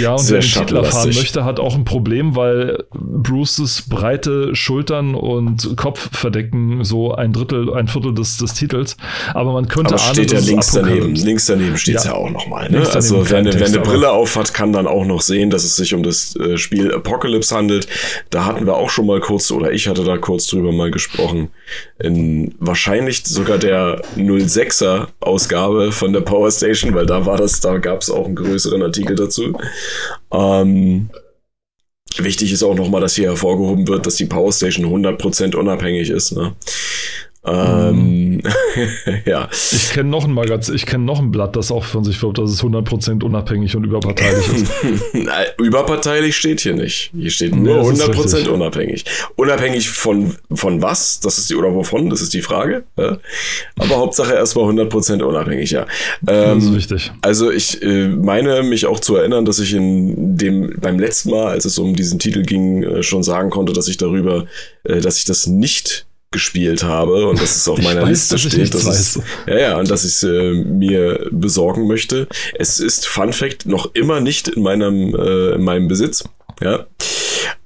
[0.00, 4.54] Ja, und sehr wer den Titel erfahren möchte, hat auch ein Problem, weil Bruces breite
[4.54, 8.96] Schultern und Kopf verdecken so ein Drittel, ein Viertel des, des Titels.
[9.34, 11.14] Aber man könnte Aber ahnen, steht ja links daneben.
[11.14, 12.12] Links daneben steht es ja.
[12.12, 12.16] ja.
[12.16, 12.70] auch nochmal.
[12.70, 12.88] Ne?
[12.92, 15.76] Also wer eine, wer eine Brille auf hat, kann dann auch noch sehen, dass es
[15.76, 17.86] sich um das äh, Spiel Apocalypse handelt.
[18.30, 21.48] Da hatten wir auch schon mal kurz, oder ich hatte da kurz drüber mal gesprochen.
[21.98, 27.78] In wahrscheinlich sogar der 06er Ausgabe von der Power Station, weil da war das, da
[27.78, 29.58] gab es auch einen größeren Artikel dazu.
[30.32, 31.10] Ähm,
[32.16, 36.32] wichtig ist auch nochmal, dass hier hervorgehoben wird, dass die Power Station 100% unabhängig ist.
[36.32, 36.54] Ne?
[37.44, 38.42] Ähm, mhm.
[39.24, 39.48] ja.
[39.52, 42.38] Ich kenne noch ein Magazin, ich kenne noch ein Blatt, das auch von sich wirbt,
[42.38, 44.72] dass es 100% unabhängig und überparteilich ist.
[45.58, 47.12] überparteilich steht hier nicht.
[47.16, 49.04] Hier steht nur nee, 100% unabhängig.
[49.36, 51.20] Unabhängig von, von was?
[51.20, 52.10] Das ist die, oder wovon?
[52.10, 52.84] Das ist die Frage.
[52.96, 53.18] Ja?
[53.78, 55.86] Aber Hauptsache erstmal 100% unabhängig, ja.
[56.26, 57.12] Ähm, das ist wichtig.
[57.22, 61.46] Also ich äh, meine mich auch zu erinnern, dass ich in dem, beim letzten Mal,
[61.46, 64.46] als es um diesen Titel ging, äh, schon sagen konnte, dass ich darüber,
[64.84, 68.74] äh, dass ich das nicht gespielt habe und dass es auf meiner weiß, Liste steht.
[68.74, 72.28] Das ist, ja, ja, und dass ich es äh, mir besorgen möchte.
[72.54, 76.24] Es ist Fun Fact noch immer nicht in meinem, äh, in meinem Besitz.
[76.60, 76.86] Ja.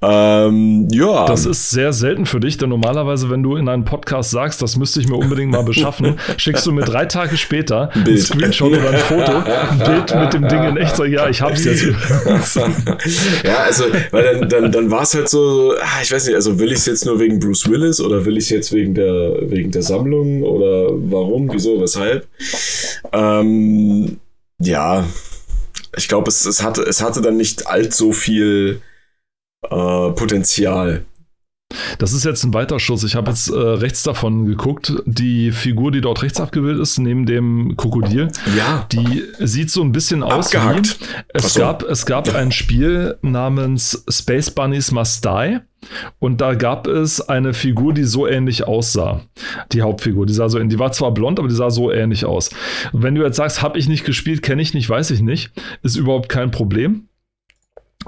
[0.02, 1.26] Ähm, ja.
[1.26, 4.76] Das ist sehr selten für dich, denn normalerweise, wenn du in einem Podcast sagst, das
[4.76, 8.72] müsste ich mir unbedingt mal beschaffen, schickst du mir drei Tage später ein, ein Screenshot
[8.72, 11.84] oder ein Foto, ein Bild mit dem Ding in echt, so, ja, ich hab's jetzt.
[13.44, 16.58] ja, also, weil dann, dann, dann war es halt so, ah, ich weiß nicht, also
[16.58, 19.50] will ich es jetzt nur wegen Bruce Willis oder will ich es jetzt wegen der,
[19.50, 22.26] wegen der Sammlung oder warum, wieso, weshalb?
[23.12, 24.18] Ähm,
[24.58, 25.04] ja,
[25.96, 28.80] ich glaube, es, es, hatte, es hatte dann nicht allzu viel
[29.62, 31.04] äh, Potenzial.
[31.98, 33.04] Das ist jetzt ein Weiterschuss.
[33.04, 34.92] Ich habe jetzt äh, rechts davon geguckt.
[35.06, 38.86] Die Figur, die dort rechts abgebildet ist, neben dem Krokodil, ja.
[38.92, 41.00] die sieht so ein bisschen aus Abgehackt.
[41.00, 41.06] wie.
[41.32, 41.60] Es, so.
[41.60, 45.60] gab, es gab ein Spiel namens Space Bunnies Must Die.
[46.18, 49.22] Und da gab es eine Figur, die so ähnlich aussah.
[49.72, 50.26] Die Hauptfigur.
[50.26, 52.50] Die sah so, die war zwar blond, aber die sah so ähnlich aus.
[52.92, 55.96] wenn du jetzt sagst, habe ich nicht gespielt, kenne ich nicht, weiß ich nicht, ist
[55.96, 57.08] überhaupt kein Problem.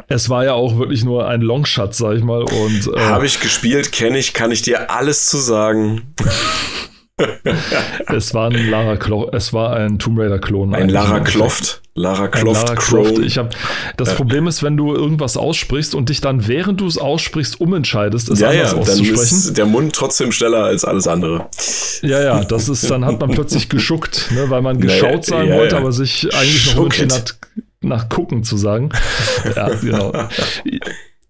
[0.08, 2.42] Es war ja auch wirklich nur ein Longshot, sag ich mal.
[2.42, 6.14] Und äh, habe ich gespielt, kenne ich, kann ich dir alles zu sagen.
[8.14, 10.74] es war ein Lara Clo es war ein Tomb Raider Klon.
[10.74, 11.82] Ein Lara Croft.
[11.94, 13.18] Lara Croft Lara Croft.
[13.18, 13.54] Ich hab,
[13.96, 14.14] das ja.
[14.14, 18.40] Problem ist, wenn du irgendwas aussprichst und dich dann, während du es aussprichst, umentscheidest, es
[18.40, 19.14] ja, anders ja, auszusprechen.
[19.16, 21.46] Dann ist der Mund trotzdem schneller als alles andere.
[22.02, 25.56] Ja, ja, das ist, dann hat man plötzlich geschuckt, ne, weil man geschaut sagen ja,
[25.56, 27.36] wollte, aber sich eigentlich noch umentschieden hat,
[27.80, 28.90] nach gucken zu sagen.
[29.54, 30.12] ja, genau.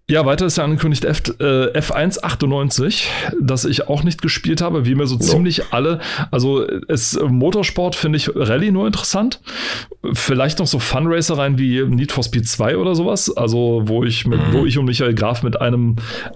[0.07, 3.05] Ja, weiter ist ja angekündigt F, äh, F198,
[3.41, 5.21] das ich auch nicht gespielt habe, wie mir so no.
[5.21, 5.99] ziemlich alle.
[6.29, 9.41] Also es, Motorsport finde ich Rallye nur interessant.
[10.13, 13.35] Vielleicht noch so Funracereien wie Need for Speed 2 oder sowas.
[13.35, 14.53] Also wo ich mit, mhm.
[14.53, 15.95] wo ich und Michael Graf mit einem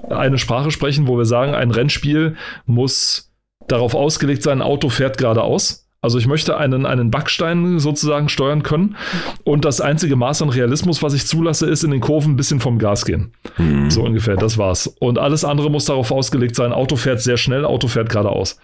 [0.09, 3.31] eine Sprache sprechen, wo wir sagen, ein Rennspiel muss
[3.67, 5.88] darauf ausgelegt sein, ein Auto fährt geradeaus.
[6.01, 8.95] Also ich möchte einen, einen Backstein sozusagen steuern können.
[9.43, 12.61] Und das einzige Maß an Realismus, was ich zulasse, ist in den Kurven ein bisschen
[12.61, 13.33] vom Gas gehen.
[13.55, 13.91] Hm.
[13.91, 14.87] So ungefähr, das war's.
[14.99, 18.59] Und alles andere muss darauf ausgelegt sein, Auto fährt sehr schnell, Auto fährt geradeaus.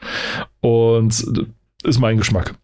[0.61, 1.25] Und
[1.83, 2.55] ist mein Geschmack.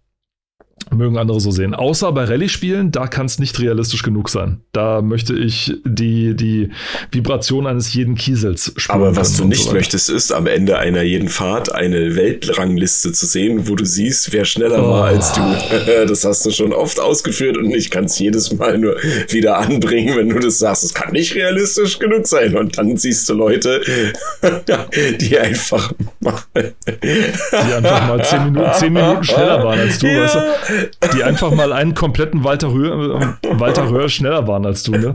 [0.96, 1.74] Mögen andere so sehen.
[1.74, 4.62] Außer bei Rallye-Spielen, da kann es nicht realistisch genug sein.
[4.74, 6.70] Da möchte ich die, die
[7.12, 9.02] Vibration eines jeden Kiesels spüren.
[9.02, 13.26] Aber was du nicht so möchtest, ist am Ende einer jeden Fahrt eine Weltrangliste zu
[13.26, 14.92] sehen, wo du siehst, wer schneller oh.
[14.92, 15.42] war als du.
[16.12, 18.96] Das hast du schon oft ausgeführt und ich kann es jedes Mal nur
[19.30, 20.84] wieder anbringen, wenn du das sagst.
[20.84, 22.56] Es kann nicht realistisch genug sein.
[22.56, 23.82] Und dann siehst du Leute,
[25.20, 30.24] die einfach mal, die einfach mal zehn Minuten, zehn Minuten schneller waren als du, ja.
[30.24, 30.81] weißt du?
[31.14, 35.14] Die einfach mal einen kompletten Walter Röhr, Walter Röhr schneller waren als du, ne?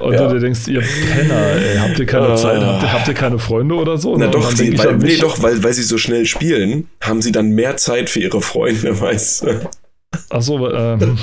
[0.00, 0.28] Und ja.
[0.28, 2.36] du dir denkst, ihr Penner, ey, habt ihr keine uh.
[2.36, 4.16] Zeit, habt ihr, habt ihr, keine Freunde oder so?
[4.16, 7.50] Na doch, die, weil, nee, doch, weil, weil sie so schnell spielen, haben sie dann
[7.50, 9.70] mehr Zeit für ihre Freunde, weißt du?
[10.30, 11.18] Achso, ähm.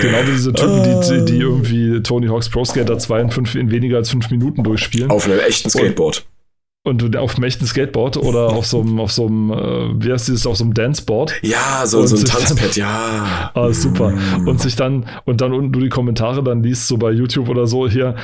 [0.00, 3.70] Genau wie diese Typen, die, die irgendwie Tony Hawk's Pro Skater 2 in, fünf, in
[3.70, 5.10] weniger als fünf Minuten durchspielen.
[5.10, 6.18] Auf einem echten Skateboard.
[6.18, 6.37] Und
[6.84, 10.12] und du auf einem echten Skateboard oder auf so einem, auf so einem, äh, wie
[10.12, 11.34] heißt dieses, auf so einem Danceboard.
[11.42, 13.50] Ja, so, so ein Tanzpad, ja.
[13.54, 14.10] Ah, super.
[14.10, 14.48] Mm.
[14.48, 17.66] Und sich dann, und dann unten du die Kommentare dann liest, so bei YouTube oder
[17.66, 18.14] so, hier,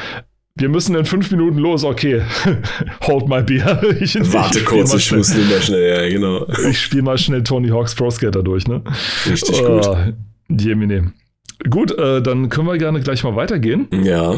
[0.57, 2.23] wir müssen in fünf Minuten los, okay.
[3.07, 3.83] Hold my beer.
[4.01, 6.47] Ich, Warte ich kurz, ich muss nicht mehr schnell, ja, genau.
[6.69, 8.83] Ich spiele mal schnell Tony Hawk's Pro Skater durch, ne?
[9.29, 9.88] Richtig uh, gut.
[10.49, 11.12] Jemine.
[11.69, 13.88] Gut, äh, dann können wir gerne gleich mal weitergehen.
[14.05, 14.37] Ja.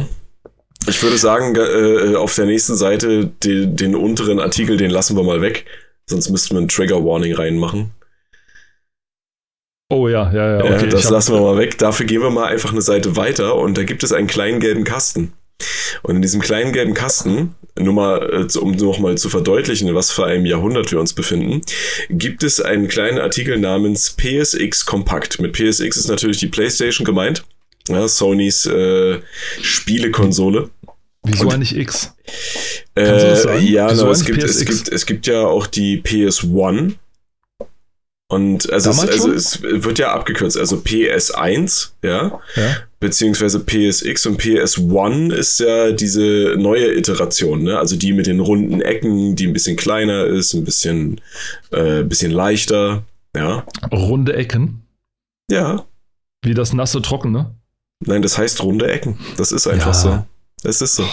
[0.89, 5.25] Ich würde sagen, äh, auf der nächsten Seite den, den unteren Artikel, den lassen wir
[5.25, 5.65] mal weg.
[6.09, 7.91] Sonst müssten wir ein Trigger Warning reinmachen.
[9.89, 10.65] Oh ja, ja, ja.
[10.65, 11.79] Okay, äh, das lassen wir mal weg.
[11.79, 14.85] Dafür gehen wir mal einfach eine Seite weiter und da gibt es einen kleinen gelben
[14.85, 15.33] Kasten.
[16.03, 20.11] Und in diesem kleinen gelben Kasten, nur mal, äh, um nochmal zu verdeutlichen, in was
[20.11, 21.63] für einem Jahrhundert wir uns befinden,
[22.11, 25.41] gibt es einen kleinen Artikel namens PSX Kompakt.
[25.41, 27.45] Mit PSX ist natürlich die PlayStation gemeint.
[27.89, 29.21] Ja, Sonys äh,
[29.63, 30.71] Spielekonsole.
[31.27, 32.15] Wieso eigentlich X?
[32.97, 36.95] Äh, ja, no, es, gibt, es, gibt, es gibt ja auch die PS1.
[38.29, 42.41] Und also, es, also es wird ja abgekürzt, also PS1, ja.
[42.57, 42.77] ja.
[42.99, 47.79] beziehungsweise PSX und PS1 ist ja diese neue Iteration, ne?
[47.79, 51.21] Also die mit den runden Ecken, die ein bisschen kleiner ist, ein bisschen,
[51.71, 53.05] äh, bisschen leichter,
[53.37, 53.65] ja.
[53.93, 54.83] Runde Ecken?
[55.49, 55.87] Ja.
[56.43, 57.55] Wie das nasse Trockene?
[58.05, 59.19] Nein, das heißt runde Ecken.
[59.37, 59.93] Das ist einfach ja.
[59.93, 60.25] so.
[60.63, 61.05] Es ist so.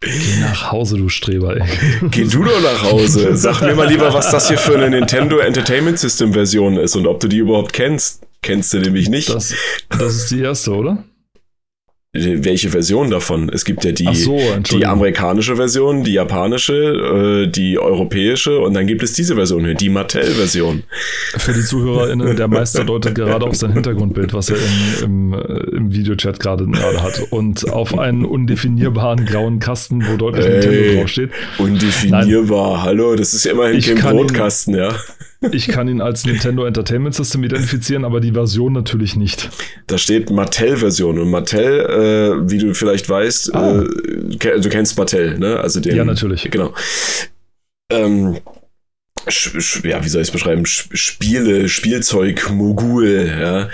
[0.00, 1.66] Geh nach Hause, du Streber, ey.
[2.10, 3.36] Geh du doch nach Hause.
[3.36, 7.06] Sag mir mal lieber, was das hier für eine Nintendo Entertainment System Version ist und
[7.06, 8.22] ob du die überhaupt kennst.
[8.42, 9.28] Kennst du nämlich nicht.
[9.30, 9.54] Das,
[9.88, 11.04] das ist die erste, oder?
[12.44, 13.48] Welche Version davon?
[13.52, 14.38] Es gibt ja die, so,
[14.70, 19.74] die amerikanische Version, die japanische, äh, die europäische und dann gibt es diese Version hier,
[19.74, 20.82] die Mattel-Version.
[21.36, 25.76] Für die ZuhörerInnen, der Meister deutet gerade auf sein Hintergrundbild, was er im, im, äh,
[25.76, 26.66] im Videochat gerade
[27.02, 27.20] hat.
[27.30, 31.30] Und auf einen undefinierbaren grauen Kasten, wo deutlich Ey, Nintendo draufsteht.
[31.58, 32.82] Undefinierbar, Nein.
[32.82, 34.94] hallo, das ist ja immerhin kein Brotkasten, ja.
[35.52, 39.50] Ich kann ihn als Nintendo Entertainment System identifizieren, aber die Version natürlich nicht.
[39.86, 43.82] Da steht Mattel-Version und Mattel, äh, wie du vielleicht weißt, ah.
[43.82, 45.60] äh, du kennst Mattel, ne?
[45.60, 46.50] Also den, ja, natürlich.
[46.50, 46.72] Genau.
[47.90, 48.38] Ähm,
[49.84, 50.64] ja, wie soll ich es beschreiben?
[50.66, 53.68] Spiele, Spielzeug, Mogul, ja.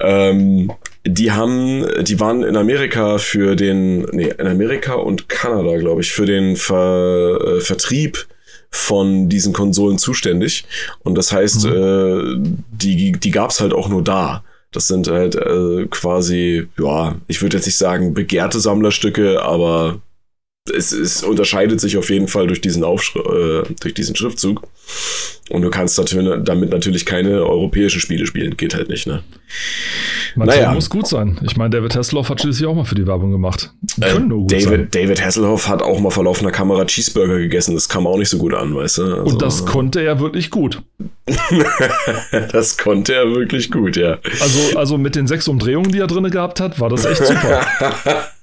[0.00, 0.72] Ähm,
[1.06, 6.12] die haben, die waren in Amerika für den, nee, in Amerika und Kanada, glaube ich,
[6.12, 8.26] für den Ver, äh, Vertrieb
[8.74, 10.64] von diesen Konsolen zuständig.
[11.04, 11.72] Und das heißt, mhm.
[11.72, 14.42] äh, die, die gab es halt auch nur da.
[14.72, 20.00] Das sind halt äh, quasi, ja, ich würde jetzt nicht sagen begehrte Sammlerstücke, aber
[20.72, 24.66] es, es unterscheidet sich auf jeden Fall durch diesen, Aufschri äh, durch diesen Schriftzug.
[25.50, 28.56] Und du kannst damit natürlich keine europäischen Spiele spielen.
[28.56, 29.22] Geht halt nicht, ne?
[30.36, 30.72] Mattel naja.
[30.72, 31.38] muss gut sein.
[31.42, 33.70] Ich meine, David Hasselhoff hat schließlich auch mal für die Werbung gemacht.
[34.00, 34.88] Äh, können nur gut David, sein.
[34.90, 37.74] David Hasselhoff hat auch mal vor laufender Kamera Cheeseburger gegessen.
[37.74, 39.02] Das kam auch nicht so gut an, weißt du?
[39.02, 40.82] Also, Und das konnte er wirklich gut.
[42.52, 44.18] das konnte er wirklich gut, ja.
[44.40, 47.66] Also, also mit den sechs Umdrehungen, die er drin gehabt hat, war das echt super.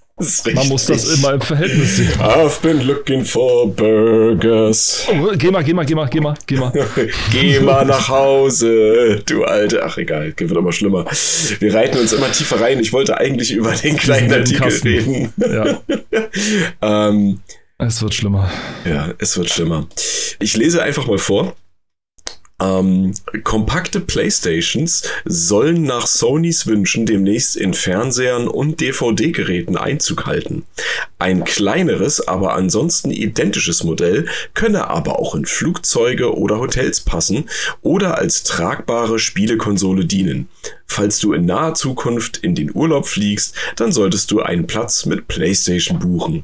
[0.53, 2.11] Man muss das immer im Verhältnis sehen.
[2.19, 5.07] I've been looking for burgers.
[5.09, 6.71] Oh, geh mal, geh mal, geh mal, geh mal, geh mal.
[7.31, 9.83] geh mal nach Hause, du Alte.
[9.83, 11.05] Ach egal, wird immer schlimmer.
[11.59, 12.79] Wir reiten uns immer tiefer rein.
[12.79, 14.87] Ich wollte eigentlich über den kleinen Artikel Kasten.
[14.87, 15.33] reden.
[15.37, 15.81] Ja.
[17.09, 17.39] ähm,
[17.77, 18.49] es wird schlimmer.
[18.85, 19.87] Ja, es wird schlimmer.
[20.39, 21.55] Ich lese einfach mal vor.
[22.61, 30.65] Ähm, kompakte Playstations sollen nach Sonys Wünschen demnächst in Fernsehern und DVD-Geräten Einzug halten.
[31.17, 37.49] Ein kleineres, aber ansonsten identisches Modell könne aber auch in Flugzeuge oder Hotels passen
[37.81, 40.47] oder als tragbare Spielekonsole dienen.
[40.85, 45.27] Falls du in naher Zukunft in den Urlaub fliegst, dann solltest du einen Platz mit
[45.27, 46.43] Playstation buchen.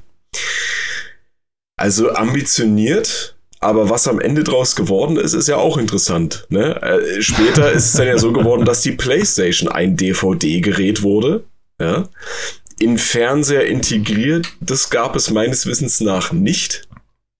[1.79, 3.36] Also ambitioniert,
[3.67, 6.47] aber was am Ende draus geworden ist, ist ja auch interessant.
[6.47, 6.81] Ne?
[6.81, 11.43] Äh, später ist es dann ja so geworden, dass die PlayStation ein DVD-Gerät wurde.
[11.77, 12.07] Ja?
[12.79, 16.86] In Fernseher integriert, das gab es meines Wissens nach nicht.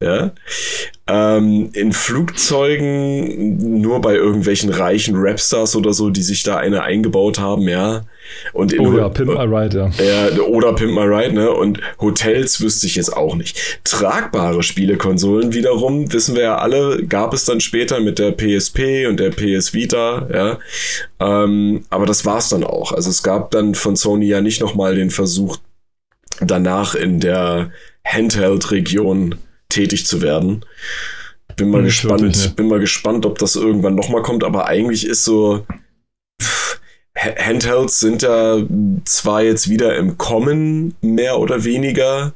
[0.02, 0.32] Ja?
[1.08, 7.40] Ähm, in Flugzeugen nur bei irgendwelchen reichen Rapstars oder so, die sich da eine eingebaut
[7.40, 8.04] haben, ja.
[8.54, 10.30] Und in oh ja, Pimp My Ride, ja.
[10.30, 10.42] ja.
[10.42, 11.50] Oder Pimp My Ride, ne?
[11.50, 13.58] Und Hotels wüsste ich jetzt auch nicht.
[13.86, 19.20] Tragbare Spielekonsolen wiederum, wissen wir ja alle, gab es dann später mit der PSP und
[19.20, 20.60] der PS Vita, ja.
[21.20, 22.92] Ähm, aber das war's dann auch.
[22.92, 25.58] Also es gab dann von Sony ja nicht nochmal den Versuch,
[26.42, 27.72] danach in der
[28.06, 29.36] Handheld-Region
[29.70, 30.66] tätig zu werden.
[31.56, 32.54] Bin mal nicht gespannt, wirklich, ne?
[32.56, 35.66] bin mal gespannt, ob das irgendwann nochmal kommt, aber eigentlich ist so.
[37.18, 38.62] Handhelds sind ja
[39.06, 42.34] zwar jetzt wieder im Kommen, mehr oder weniger,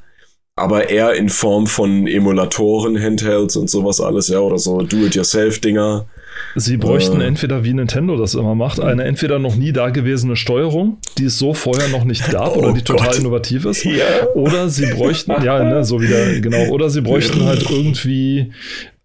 [0.56, 6.08] aber eher in Form von Emulatoren, Handhelds und sowas alles, ja, oder so Do-it-yourself-Dinger.
[6.56, 10.98] Sie bräuchten äh, entweder, wie Nintendo das immer macht, eine entweder noch nie dagewesene Steuerung,
[11.18, 13.20] die es so vorher noch nicht gab oh oder die total Gott.
[13.20, 13.86] innovativ ist.
[13.86, 14.04] Ja.
[14.36, 18.52] Oder sie bräuchten, ja, ne, so wieder, genau, oder sie bräuchten halt irgendwie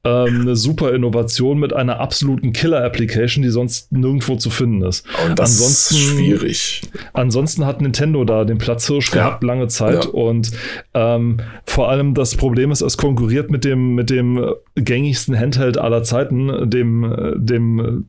[0.06, 5.04] ähm, eine super Innovation mit einer absoluten Killer-Application, die sonst nirgendwo zu finden ist.
[5.26, 6.82] Und das ansonsten, ist schwierig.
[7.12, 9.14] Ansonsten hat Nintendo da den Platzhirsch ja.
[9.14, 10.10] gehabt lange Zeit ja.
[10.10, 10.52] und
[10.94, 16.02] ähm, vor allem das Problem ist, es konkurriert mit dem, mit dem gängigsten Handheld aller
[16.02, 18.06] Zeiten, dem, dem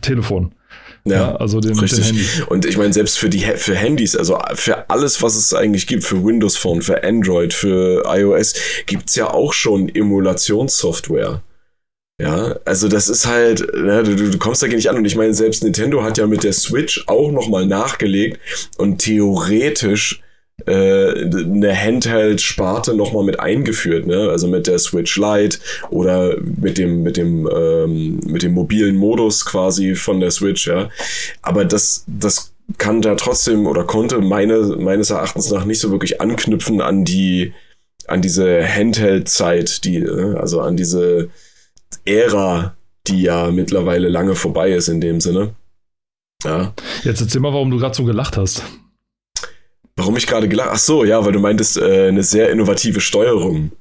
[0.00, 0.52] Telefon.
[1.04, 2.06] Ja, ja, also den, richtig.
[2.06, 2.26] Den Handy.
[2.48, 6.04] Und ich meine, selbst für die für Handys, also für alles, was es eigentlich gibt,
[6.04, 8.54] für Windows Phone, für Android, für iOS,
[8.86, 11.42] gibt's ja auch schon Emulationssoftware.
[12.20, 14.96] Ja, also das ist halt, ne, du, du kommst da nicht an.
[14.96, 18.38] Und ich meine, selbst Nintendo hat ja mit der Switch auch nochmal nachgelegt
[18.76, 20.22] und theoretisch
[20.66, 24.28] äh, eine Handheld-Sparte nochmal mit eingeführt, ne?
[24.30, 25.58] Also mit der Switch Lite
[25.90, 30.88] oder mit dem, mit dem, ähm, mit dem mobilen Modus quasi von der Switch, ja.
[31.42, 36.20] Aber das, das kann da trotzdem oder konnte meine, meines Erachtens nach nicht so wirklich
[36.20, 37.52] anknüpfen an die,
[38.06, 41.30] an diese Handheld-Zeit, die, äh, also an diese
[42.04, 45.54] Ära, die ja mittlerweile lange vorbei ist in dem Sinne.
[46.44, 46.74] Ja.
[47.02, 48.62] Jetzt erzähl mal, warum du gerade so gelacht hast.
[50.00, 50.70] Warum ich gerade gelacht?
[50.72, 53.72] Ach so, ja, weil du meintest, äh, eine sehr innovative Steuerung.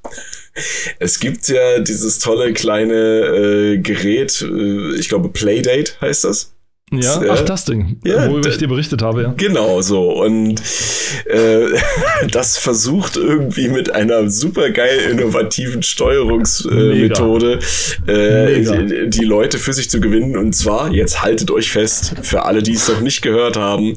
[1.00, 6.52] Es gibt ja dieses tolle kleine äh, Gerät, äh, ich glaube Playdate heißt das.
[6.92, 9.34] Ja, ach, das Ding, ja, worüber ich dir berichtet habe, ja.
[9.38, 10.12] Genau so.
[10.22, 10.62] Und
[11.26, 11.68] äh,
[12.32, 17.60] das versucht irgendwie mit einer super geil innovativen Steuerungsmethode
[18.10, 20.36] äh, äh, die Leute für sich zu gewinnen.
[20.36, 23.96] Und zwar, jetzt haltet euch fest, für alle, die es noch nicht gehört haben,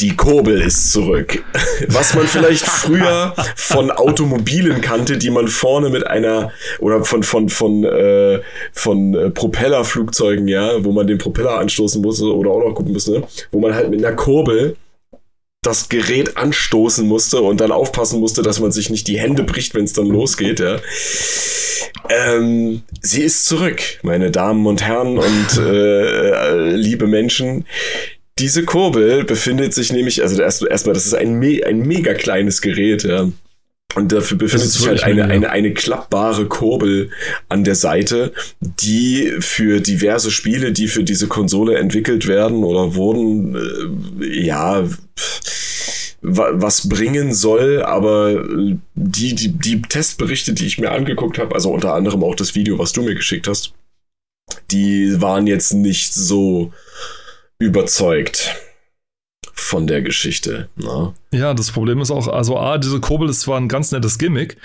[0.00, 1.44] die Kurbel ist zurück.
[1.88, 7.48] Was man vielleicht früher von Automobilen kannte, die man vorne mit einer oder von von
[7.48, 8.40] von äh,
[8.72, 13.24] von äh, Propellerflugzeugen, ja, wo man den Propeller anstoßen musste oder auch noch gucken musste,
[13.50, 14.76] wo man halt mit einer Kurbel
[15.62, 19.74] das Gerät anstoßen musste und dann aufpassen musste, dass man sich nicht die Hände bricht,
[19.74, 20.78] wenn es dann losgeht, ja.
[22.08, 27.66] Ähm, sie ist zurück, meine Damen und Herren und äh, äh liebe Menschen
[28.40, 32.62] diese Kurbel befindet sich nämlich, also erstmal, erst das ist ein, me ein mega kleines
[32.62, 33.30] Gerät, ja.
[33.96, 37.10] Und dafür befindet sich halt eine, eine, eine klappbare Kurbel
[37.48, 43.56] an der Seite, die für diverse Spiele, die für diese Konsole entwickelt werden oder wurden,
[43.56, 44.88] äh, ja,
[46.22, 48.44] was bringen soll, aber
[48.94, 52.78] die, die, die Testberichte, die ich mir angeguckt habe, also unter anderem auch das Video,
[52.78, 53.72] was du mir geschickt hast,
[54.70, 56.72] die waren jetzt nicht so
[57.60, 58.56] überzeugt
[59.52, 60.68] von der Geschichte.
[60.76, 61.14] Ne?
[61.32, 64.56] Ja, das Problem ist auch, also A, diese Kurbel ist zwar ein ganz nettes Gimmick,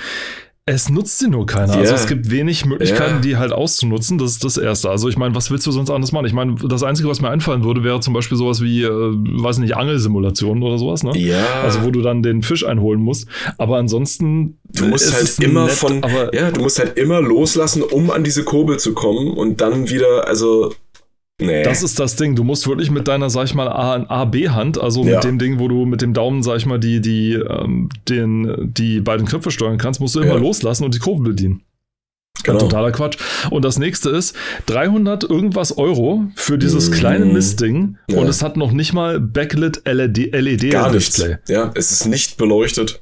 [0.68, 1.74] es nutzt sie nur keiner.
[1.74, 1.82] Yeah.
[1.82, 3.22] Also es gibt wenig Möglichkeiten, yeah.
[3.22, 4.18] die halt auszunutzen.
[4.18, 4.89] Das ist das Erste.
[4.89, 6.26] Also ich meine, was willst du sonst anders machen?
[6.26, 9.60] Ich meine, das Einzige, was mir einfallen würde, wäre zum Beispiel sowas wie, äh, weiß
[9.60, 11.16] nicht, Angelsimulationen oder sowas, ne?
[11.20, 11.62] Ja.
[11.64, 13.28] Also wo du dann den Fisch einholen musst.
[13.60, 14.58] Aber ansonsten.
[14.70, 16.02] Du musst halt immer nett, von,
[16.34, 20.28] ja, du musst halt immer loslassen, um an diese Kurbel zu kommen und dann wieder,
[20.28, 20.74] also
[21.42, 21.64] Nee.
[21.64, 22.36] Das ist das Ding.
[22.36, 25.16] Du musst wirklich mit deiner, sag ich mal, A-B-Hand, also ja.
[25.16, 28.74] mit dem Ding, wo du mit dem Daumen, sag ich mal, die, die, ähm, den,
[28.74, 30.40] die beiden Knöpfe steuern kannst, musst du immer ja.
[30.40, 31.62] loslassen und die Kurve bedienen.
[32.44, 32.60] Genau.
[32.60, 33.18] Totaler Quatsch.
[33.50, 34.36] Und das nächste ist
[34.68, 36.96] 300 irgendwas Euro für dieses mmh.
[36.96, 38.20] kleine Mistding ja.
[38.20, 41.38] und es hat noch nicht mal Backlit LED, LED Gar Display.
[41.48, 43.02] Ja, es ist nicht beleuchtet.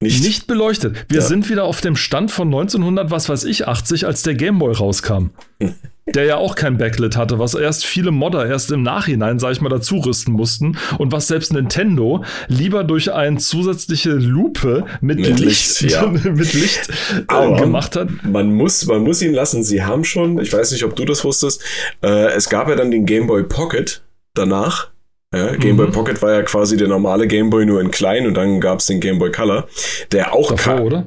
[0.00, 1.06] Nicht, nicht beleuchtet.
[1.08, 1.26] Wir ja.
[1.26, 5.30] sind wieder auf dem Stand von 1900, was weiß ich, 80, als der Gameboy rauskam.
[6.06, 9.60] der ja auch kein Backlit hatte, was erst viele Modder erst im Nachhinein, sag ich
[9.60, 15.40] mal, dazu rüsten mussten und was selbst Nintendo lieber durch eine zusätzliche Lupe mit, mit
[15.40, 16.06] Licht, Licht ja.
[16.24, 16.88] mit Licht
[17.28, 18.08] äh, gemacht hat.
[18.22, 19.64] Man muss, man muss ihn lassen.
[19.64, 21.62] Sie haben schon, ich weiß nicht, ob du das wusstest,
[22.02, 24.02] äh, es gab ja dann den Game Boy Pocket
[24.34, 24.90] danach.
[25.34, 25.92] Ja, Game Boy mhm.
[25.92, 28.86] Pocket war ja quasi der normale Game Boy nur in klein und dann gab es
[28.86, 29.66] den Game Boy Color,
[30.12, 31.06] der auch Davor, oder?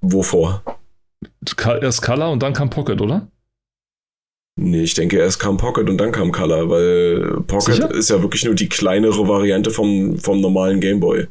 [0.00, 0.64] Wovor?
[1.80, 3.28] Erst Color und dann kam Pocket, oder?
[4.62, 7.94] Nee, ich denke, erst kam Pocket und dann kam Color, weil Pocket Sicher?
[7.94, 11.28] ist ja wirklich nur die kleinere Variante vom, vom normalen Gameboy.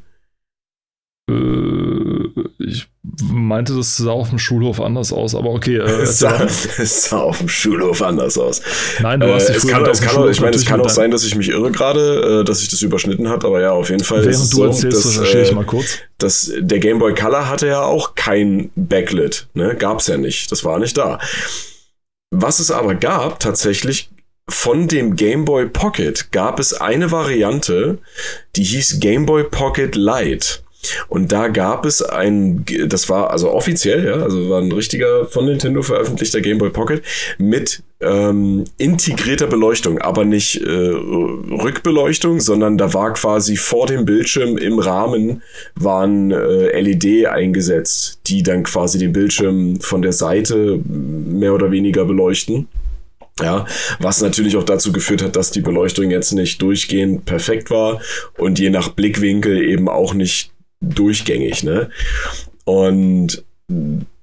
[1.29, 2.87] Äh, ich
[3.31, 5.77] meinte, das sah auf dem Schulhof anders aus, aber okay.
[5.77, 8.63] Äh, es, sah, es sah auf dem Schulhof anders aus.
[8.99, 11.23] Nein, du hast äh, es kann, es kann Ich meine, es kann auch sein, dass
[11.23, 14.25] ich mich irre gerade, äh, dass sich das überschnitten hat, aber ja, auf jeden Fall.
[14.25, 15.99] Während du so, erzählst, dass, recherchiere ich äh, mal kurz.
[16.17, 19.75] Dass der Game Boy Color hatte ja auch kein Backlit, ne?
[19.77, 20.51] Gab's ja nicht.
[20.51, 21.19] Das war nicht da.
[22.31, 24.11] Was es aber gab, tatsächlich,
[24.47, 27.99] von dem Game Boy Pocket gab es eine Variante,
[28.55, 30.59] die hieß Game Boy Pocket Lite.
[31.09, 35.45] Und da gab es ein, das war also offiziell, ja, also war ein richtiger von
[35.45, 37.03] Nintendo veröffentlichter Game Boy Pocket
[37.37, 44.57] mit ähm, integrierter Beleuchtung, aber nicht äh, Rückbeleuchtung, sondern da war quasi vor dem Bildschirm
[44.57, 45.43] im Rahmen
[45.75, 52.05] waren äh, LED eingesetzt, die dann quasi den Bildschirm von der Seite mehr oder weniger
[52.05, 52.67] beleuchten.
[53.41, 53.65] Ja,
[53.99, 58.01] was natürlich auch dazu geführt hat, dass die Beleuchtung jetzt nicht durchgehend perfekt war
[58.37, 60.51] und je nach Blickwinkel eben auch nicht
[60.81, 61.89] durchgängig, ne?
[62.65, 63.43] Und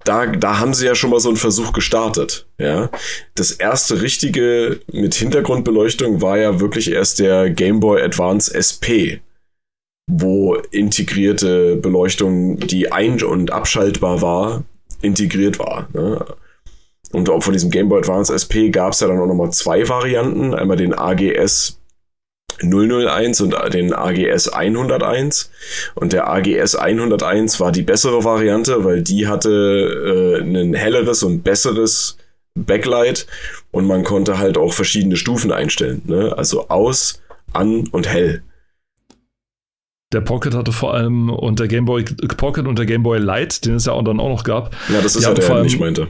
[0.05, 2.91] da, da haben sie ja schon mal so einen Versuch gestartet, ja.
[3.35, 9.21] Das erste richtige mit Hintergrundbeleuchtung war ja wirklich erst der Game Boy Advance SP,
[10.09, 14.65] wo integrierte Beleuchtung, die ein- und abschaltbar war,
[15.03, 15.89] integriert war.
[15.93, 16.25] Ne?
[17.13, 19.89] Und auch von diesem Game Boy Advance SP gab es ja dann auch nochmal zwei
[19.89, 20.55] Varianten.
[20.55, 21.81] Einmal den AGS
[22.63, 25.51] 001 und den AGS 101.
[25.95, 31.43] Und der AGS 101 war die bessere Variante, weil die hatte äh, ein helleres und
[31.43, 32.17] besseres
[32.55, 33.27] Backlight
[33.71, 36.03] und man konnte halt auch verschiedene Stufen einstellen.
[36.07, 36.33] Ne?
[36.37, 37.21] Also aus,
[37.53, 38.43] an und hell.
[40.13, 43.67] Der Pocket hatte vor allem und der Game Boy Pocket und der Game Boy Light,
[43.67, 44.75] den es ja auch dann auch noch gab.
[44.89, 46.09] Ja, das ist ja der, den ich meinte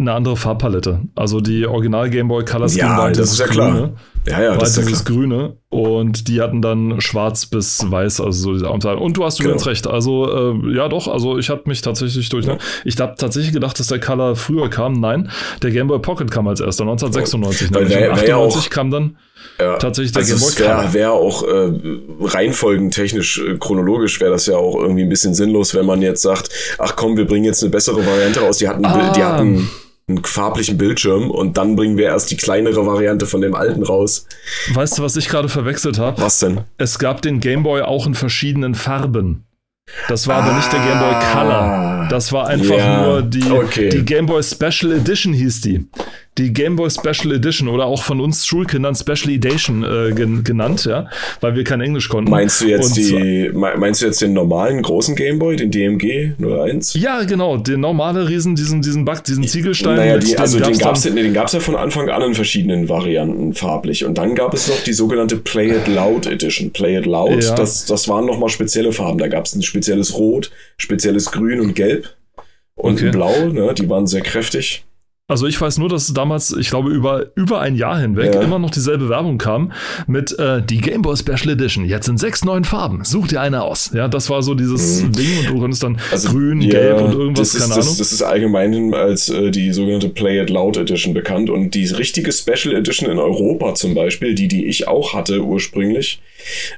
[0.00, 1.00] eine andere Farbpalette.
[1.16, 3.72] Also die Original Game Boy Color Scheme ja, war das ist ja klar.
[3.72, 3.92] Grüne.
[4.28, 5.18] Ja, ja, war das ist dieses ja klar.
[5.18, 8.96] Grüne und die hatten dann schwarz bis weiß, also so diese Anzahl.
[8.96, 9.50] Und du hast genau.
[9.50, 9.86] übrigens recht.
[9.88, 11.08] Also äh, ja, doch.
[11.08, 12.46] Also ich habe mich tatsächlich durch.
[12.46, 12.58] Ne?
[12.84, 14.92] Ich habe tatsächlich gedacht, dass der Color früher kam.
[15.00, 15.30] Nein,
[15.62, 17.74] der Game Boy Pocket kam als erster 1996.
[17.74, 19.16] Weil wär, 98 ja kam dann
[19.58, 20.82] ja, tatsächlich der also Game Boy Color.
[20.82, 21.72] Wäre wär auch äh,
[22.20, 26.50] reihenfolgentechnisch, äh, chronologisch wäre das ja auch irgendwie ein bisschen sinnlos, wenn man jetzt sagt,
[26.78, 28.58] ach komm, wir bringen jetzt eine bessere Variante raus.
[28.58, 29.12] Die hatten, ah.
[29.12, 29.68] die hatten
[30.08, 34.26] einen farblichen Bildschirm und dann bringen wir erst die kleinere Variante von dem alten raus.
[34.72, 36.20] Weißt du, was ich gerade verwechselt habe?
[36.22, 36.62] Was denn?
[36.78, 39.44] Es gab den Game Boy auch in verschiedenen Farben.
[40.08, 42.08] Das war ah, aber nicht der Game Boy Color.
[42.10, 43.88] Das war einfach ja, nur die, okay.
[43.88, 45.86] die Game Boy Special Edition hieß die
[46.38, 50.84] die Game Boy Special Edition oder auch von uns Schulkindern Special Edition äh, gen genannt,
[50.84, 51.08] ja,
[51.40, 52.30] weil wir kein Englisch konnten.
[52.30, 56.94] Meinst du jetzt die, meinst du jetzt den normalen großen Game Boy, den DMG 01?
[56.94, 59.96] Ja, genau, den normale Riesen, diesen, diesen Back, diesen Ziegelstein.
[59.96, 63.54] Naja, die, also den gab's, den, den gab's ja von Anfang an in verschiedenen Varianten
[63.54, 64.04] farblich.
[64.04, 66.70] Und dann gab es noch die sogenannte Play It Loud Edition.
[66.70, 67.54] Play It Loud, ja.
[67.54, 69.18] das, das waren nochmal spezielle Farben.
[69.18, 72.14] Da gab es ein spezielles Rot, spezielles Grün und Gelb
[72.74, 73.10] und okay.
[73.10, 73.74] Blau, ne?
[73.74, 74.84] Die waren sehr kräftig.
[75.30, 78.40] Also ich weiß nur, dass damals, ich glaube, über, über ein Jahr hinweg ja.
[78.40, 79.72] immer noch dieselbe Werbung kam
[80.06, 81.84] mit äh, die Game Boy Special Edition.
[81.84, 83.04] Jetzt in sechs neuen Farben.
[83.04, 83.90] Such dir eine aus.
[83.92, 85.12] Ja, das war so dieses mhm.
[85.12, 87.86] Ding und du konntest dann also, grün, ja, gelb und irgendwas, keine ist, Ahnung.
[87.88, 91.84] Das, das ist allgemein als äh, die sogenannte Play It Loud Edition bekannt und die
[91.84, 96.22] richtige Special Edition in Europa zum Beispiel, die, die ich auch hatte ursprünglich,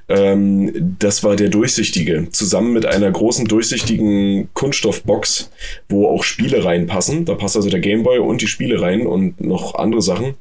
[0.09, 2.27] ähm, das war der durchsichtige.
[2.33, 5.53] Zusammen mit einer großen durchsichtigen Kunststoffbox,
[5.89, 7.25] wo auch Spiele reinpassen.
[7.27, 10.35] Da passt also der Game Boy und die Spiele rein und noch andere Sachen.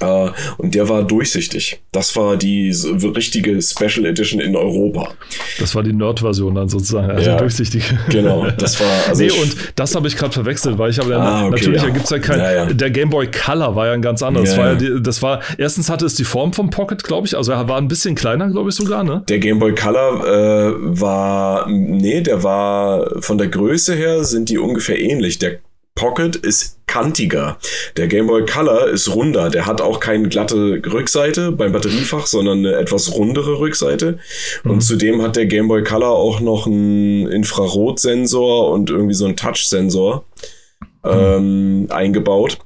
[0.00, 1.80] Uh, und der war durchsichtig.
[1.90, 2.72] Das war die
[3.16, 5.08] richtige Special Edition in Europa.
[5.58, 7.82] Das war die Nerd-Version dann sozusagen, also ja, durchsichtig.
[8.08, 8.86] Genau, das war.
[9.08, 11.82] Also nee, und das habe ich gerade verwechselt, weil ich habe ja, ah, okay, natürlich
[11.82, 11.88] ja.
[11.88, 12.38] gibt es ja kein.
[12.38, 14.50] Ja, der Game Boy Color war ja ein ganz anderes.
[14.50, 17.36] Das war, ja die, das war, erstens hatte es die Form vom Pocket, glaube ich,
[17.36, 19.22] also er war ein bisschen kleiner, glaube ich sogar, ne?
[19.28, 24.58] Der Game Boy Color äh, war, nee, der war von der Größe her sind die
[24.58, 25.38] ungefähr ähnlich.
[25.38, 25.58] Der
[25.98, 27.58] Pocket ist kantiger.
[27.96, 29.50] Der Game Boy Color ist runder.
[29.50, 34.20] Der hat auch keine glatte Rückseite beim Batteriefach, sondern eine etwas rundere Rückseite.
[34.62, 34.70] Mhm.
[34.70, 39.36] Und zudem hat der Game Boy Color auch noch einen Infrarotsensor und irgendwie so einen
[39.36, 40.24] Touch-Sensor
[41.02, 41.10] mhm.
[41.10, 42.58] ähm, eingebaut.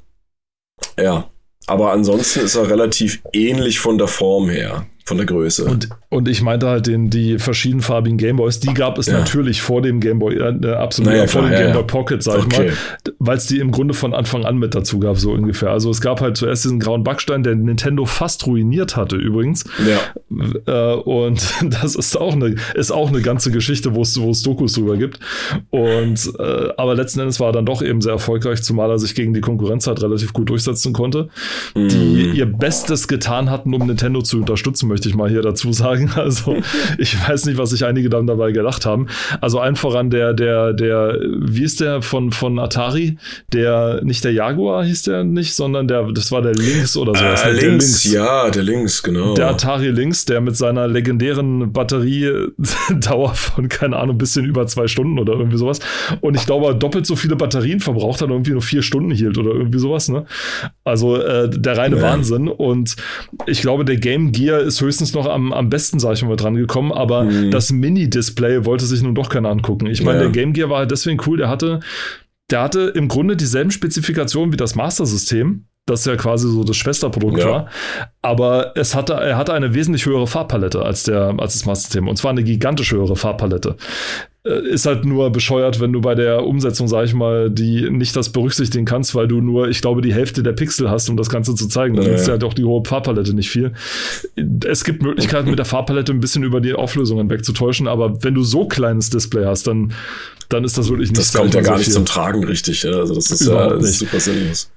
[1.00, 1.30] Ja,
[1.66, 5.64] aber ansonsten ist er relativ ähnlich von der Form her von der Größe.
[5.64, 9.18] Und, und ich meinte halt den, die verschiedenfarbigen Gameboys, die gab es ja.
[9.18, 11.86] natürlich vor dem Gameboy, äh, absolut naja, vor dem ja, Gameboy ja.
[11.86, 12.46] Pocket, sag okay.
[12.50, 15.70] ich mal, weil es die im Grunde von Anfang an mit dazu gab, so ungefähr.
[15.70, 19.64] Also es gab halt zuerst diesen grauen Backstein, der Nintendo fast ruiniert hatte übrigens.
[19.86, 20.92] Ja.
[20.92, 24.42] Äh, und das ist auch eine, ist auch eine ganze Geschichte, wo es, wo es
[24.42, 25.18] Dokus drüber gibt.
[25.70, 29.14] Und äh, aber letzten Endes war er dann doch eben sehr erfolgreich, zumal er sich
[29.14, 31.28] gegen die Konkurrenz halt relativ gut durchsetzen konnte,
[31.74, 31.88] mm.
[31.88, 36.11] die ihr Bestes getan hatten, um Nintendo zu unterstützen möchte ich mal hier dazu sagen.
[36.22, 36.57] Also
[36.99, 39.09] ich weiß nicht, was sich einige dann dabei gedacht haben.
[39.40, 43.16] Also allen voran der, der, der, wie ist der von, von Atari?
[43.53, 47.45] Der, nicht der Jaguar hieß der nicht, sondern der, das war der Lynx oder sowas.
[47.45, 49.34] Äh, Lynx, ja, der Lynx, genau.
[49.34, 55.18] Der Atari Lynx, der mit seiner legendären Batteriedauer von, keine Ahnung, bisschen über zwei Stunden
[55.18, 55.80] oder irgendwie sowas.
[56.20, 59.38] Und ich glaube, doppelt so viele Batterien verbraucht hat und irgendwie nur vier Stunden hielt
[59.38, 60.24] oder irgendwie sowas, ne?
[60.84, 62.03] Also äh, der reine ja.
[62.03, 62.49] Wahnsinn.
[62.49, 62.97] Und
[63.47, 66.54] ich glaube, der Game Gear ist höchstens noch am, am besten, sag ich mal, dran
[66.54, 67.50] gekommen, aber mhm.
[67.50, 69.86] das Mini-Display wollte sich nun doch keiner angucken.
[69.86, 70.24] Ich meine, ja.
[70.24, 71.80] der Game Gear war halt deswegen cool, der hatte,
[72.50, 77.38] der hatte im Grunde dieselben Spezifikationen wie das Master-System das ja quasi so das Schwesterprodukt
[77.38, 77.50] ja.
[77.50, 77.66] war.
[78.20, 82.06] Aber es hatte, er hatte eine wesentlich höhere Farbpalette als, der, als das Master-System.
[82.08, 83.76] Und zwar eine gigantisch höhere Farbpalette.
[84.45, 88.16] Äh, ist halt nur bescheuert, wenn du bei der Umsetzung, sag ich mal, die nicht
[88.16, 91.30] das berücksichtigen kannst, weil du nur, ich glaube, die Hälfte der Pixel hast, um das
[91.30, 91.95] Ganze zu zeigen.
[91.95, 92.12] Dann ja.
[92.14, 93.72] ist ja halt auch die hohe Farbpalette nicht viel.
[94.66, 98.24] Es gibt Möglichkeiten, mit der Farbpalette ein bisschen über die Auflösung hinweg zu täuschen, aber
[98.24, 99.93] wenn du so kleines Display hast, dann,
[100.49, 102.84] dann ist das wirklich nicht Das kommt ja gar so nicht zum Tragen, richtig.
[102.84, 104.70] Also das ist Überhaupt ja super sinnlos.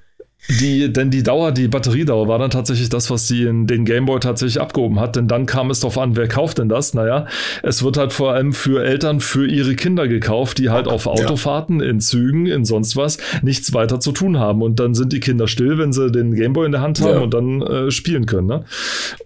[0.47, 4.19] Die, denn die Dauer, die Batteriedauer war dann tatsächlich das, was die in den Gameboy
[4.19, 5.15] tatsächlich abgehoben hat.
[5.15, 6.93] Denn dann kam es darauf an, wer kauft denn das?
[6.93, 7.25] Naja,
[7.63, 11.81] es wird halt vor allem für Eltern, für ihre Kinder gekauft, die halt auf Autofahrten,
[11.81, 14.61] in Zügen, in sonst was nichts weiter zu tun haben.
[14.61, 17.19] Und dann sind die Kinder still, wenn sie den Gameboy in der Hand haben ja.
[17.19, 18.47] und dann äh, spielen können.
[18.47, 18.65] Ne?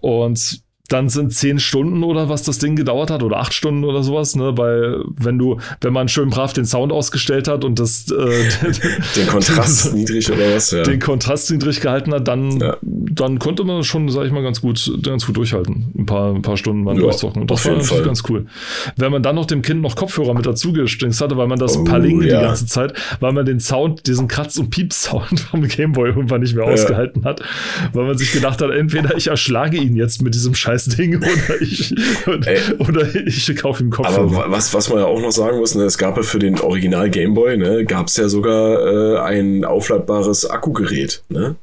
[0.00, 4.02] Und dann sind zehn Stunden oder was das Ding gedauert hat oder acht Stunden oder
[4.02, 4.58] sowas, ne?
[4.58, 8.14] Weil wenn du, wenn man schön brav den Sound ausgestellt hat und das äh,
[9.16, 10.82] den Kontrast niedrig oder was, ja.
[10.82, 12.76] Den Kontrast niedrig gehalten hat, dann, ja.
[12.82, 15.92] dann konnte man schon, sag ich mal, ganz gut, ganz gut durchhalten.
[15.96, 17.42] Ein paar, ein paar Stunden mal ja, durchzocken.
[17.42, 18.02] Und das war natürlich Fall.
[18.02, 18.46] ganz cool.
[18.96, 21.76] Wenn man dann noch dem Kind noch Kopfhörer mit dazu gestringst hatte, weil man das
[21.76, 22.40] oh, Paling ja.
[22.40, 26.56] die ganze Zeit, weil man den Sound, diesen Kratz- und Pieps-Sound vom Gameboy irgendwann nicht
[26.56, 27.42] mehr ausgehalten hat,
[27.92, 31.60] weil man sich gedacht hat, entweder ich erschlage ihn jetzt mit diesem scheiß Ding oder
[31.60, 31.94] ich,
[32.78, 34.20] oder ich kaufe ihm Kopfhörer.
[34.20, 36.60] Aber was, was man ja auch noch sagen muss, ne, es gab ja für den
[36.60, 41.56] Original Gameboy, ne, gab es ja sogar äh, ein aufladbares Akkugerät, ne?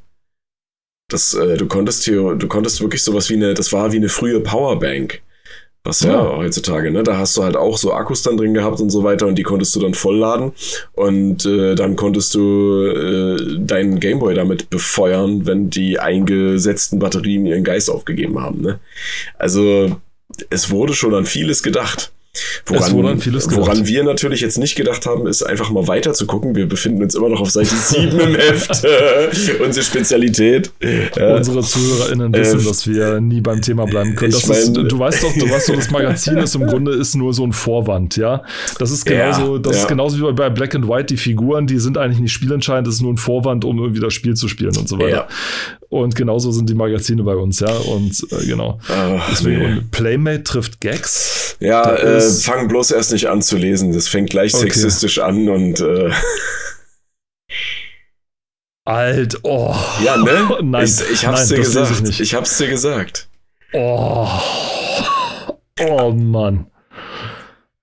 [1.10, 4.10] Das, äh, du konntest hier, du konntest wirklich sowas wie eine, das war wie eine
[4.10, 5.22] frühe Powerbank.
[5.88, 7.02] Was ja, ja heutzutage, ne?
[7.02, 9.44] Da hast du halt auch so Akkus dann drin gehabt und so weiter und die
[9.44, 10.52] konntest du dann vollladen
[10.92, 17.64] und äh, dann konntest du äh, deinen Gameboy damit befeuern, wenn die eingesetzten Batterien ihren
[17.64, 18.80] Geist aufgegeben haben, ne?
[19.38, 19.96] Also
[20.50, 22.12] es wurde schon an vieles gedacht.
[22.66, 23.22] Woran,
[23.52, 26.56] woran wir natürlich jetzt nicht gedacht haben, ist einfach mal weiter zu gucken.
[26.56, 28.70] Wir befinden uns immer noch auf Seite 7 im Heft.
[29.64, 30.72] Unsere Spezialität.
[31.16, 34.32] Unsere ZuhörerInnen wissen, äh, dass wir nie beim Thema bleiben können.
[34.32, 37.16] Das mein, ist, du weißt doch, du weißt doch, das Magazin ist im Grunde ist
[37.16, 38.44] nur so ein Vorwand, ja.
[38.80, 39.82] Das ist genauso, ja, das ja.
[39.84, 42.96] ist genauso wie bei Black and White, die Figuren, die sind eigentlich nicht spielentscheidend, das
[42.96, 45.10] ist nur ein Vorwand, um irgendwie das Spiel zu spielen und so weiter.
[45.10, 45.28] Ja.
[45.90, 47.70] Und genauso sind die Magazine bei uns, ja.
[47.70, 48.80] Und äh, genau.
[48.90, 49.82] Ach, Deswegen, nee.
[49.92, 51.56] Playmate trifft Gags.
[51.60, 53.94] Ja, äh, fang bloß erst nicht an zu lesen.
[53.94, 54.64] Das fängt gleich okay.
[54.64, 56.12] sexistisch an und äh
[58.86, 59.76] Alt, oh.
[60.04, 60.60] Ja, ne?
[60.64, 62.08] Nein, ich, ich hab's nein, dir gesagt.
[62.08, 63.28] Ich, ich hab's dir gesagt.
[63.74, 64.30] Oh.
[65.82, 66.68] Oh Mann.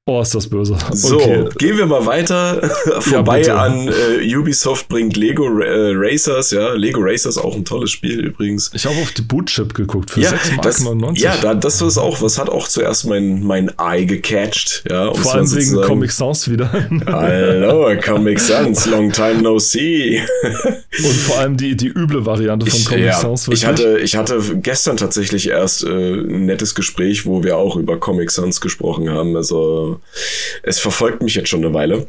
[0.06, 0.76] Oh, ist das böse.
[0.92, 1.48] So, okay.
[1.56, 2.60] gehen wir mal weiter
[3.00, 7.92] vorbei ja, an äh, Ubisoft bringt Lego äh, Racers, ja, Lego Racers auch ein tolles
[7.92, 8.70] Spiel übrigens.
[8.74, 12.38] Ich habe auf die Bootchip geguckt für ja, 6,99 Ja, da, das ist auch, was
[12.38, 15.06] hat auch zuerst mein, mein Eye gecatcht, ja.
[15.06, 16.70] Um Vor allem wegen Comic Sans wieder.
[17.06, 20.20] Hallo, Comic Sans, long time no see.
[20.98, 23.48] Und vor allem die, die üble Variante von ich, Comic ja, Sans.
[23.48, 27.98] Ich hatte, ich hatte gestern tatsächlich erst äh, ein nettes Gespräch, wo wir auch über
[27.98, 29.93] Comic Sans gesprochen haben, also
[30.62, 32.06] es verfolgt mich jetzt schon eine Weile.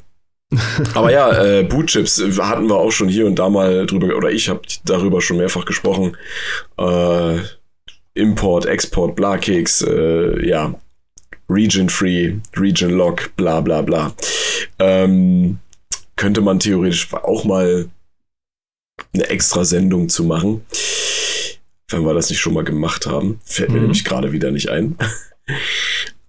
[0.93, 4.47] Aber ja, äh, Bootchips hatten wir auch schon hier und da mal drüber, oder ich
[4.47, 6.15] habe darüber schon mehrfach gesprochen.
[6.77, 7.39] Äh,
[8.13, 10.73] Import, Export, Bla-Keks, äh, ja,
[11.49, 14.13] Region Free, Region Lock, bla bla bla.
[14.79, 15.59] Ähm,
[16.15, 17.89] könnte man theoretisch auch mal
[19.13, 20.65] eine extra Sendung zu machen.
[21.89, 23.39] Wenn wir das nicht schon mal gemacht haben.
[23.45, 23.81] Fällt mir mhm.
[23.83, 24.97] nämlich gerade wieder nicht ein.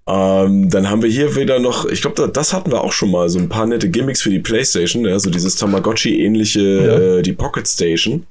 [0.08, 3.28] Ähm, dann haben wir hier wieder noch, ich glaube, das hatten wir auch schon mal,
[3.28, 6.98] so ein paar nette Gimmicks für die PlayStation, ja, so dieses Tamagotchi-ähnliche, ja.
[7.18, 8.24] äh, die Pocket Station.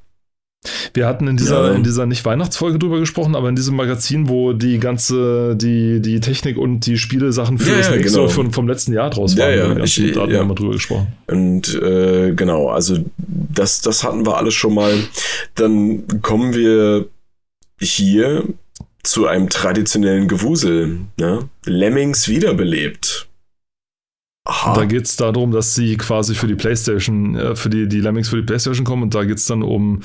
[0.94, 1.74] Wir hatten in dieser, ja.
[1.74, 6.20] in dieser nicht Weihnachtsfolge drüber gesprochen, aber in diesem Magazin, wo die ganze, die, die
[6.20, 8.28] Technik und die Spielesachen für ja, das ja, genau.
[8.28, 9.50] von, vom letzten Jahr draus waren.
[9.50, 9.84] Ja, ja.
[9.84, 10.40] Ich, da hatten ja.
[10.40, 11.08] wir mal drüber gesprochen.
[11.28, 14.94] Und äh, genau, also das, das hatten wir alles schon mal.
[15.56, 17.08] Dann kommen wir
[17.80, 18.44] hier
[19.06, 21.00] zu einem traditionellen Gewusel.
[21.18, 21.50] Ne?
[21.66, 23.28] Lemmings wiederbelebt.
[24.48, 24.76] Aha.
[24.76, 28.30] Da geht es darum, dass sie quasi für die PlayStation, äh, für die, die Lemmings
[28.30, 30.02] für die PlayStation kommen und da geht es dann um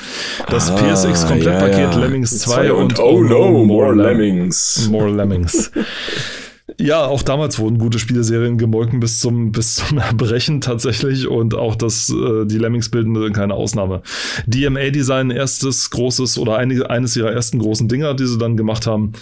[0.48, 1.98] das ah, PSX-Komplettpaket ja, ja.
[1.98, 4.88] Lemmings 2 und, und, Oh no, more Lemmings.
[4.90, 5.70] More Lemmings.
[6.79, 11.75] Ja, auch damals wurden gute Spieleserien gemolken bis zum, bis zum Erbrechen tatsächlich und auch
[11.75, 14.03] das, äh, die Lemmings bilden keine Ausnahme.
[14.47, 18.87] DMA Design erstes großes oder einige, eines ihrer ersten großen Dinger, die sie dann gemacht
[18.87, 19.12] haben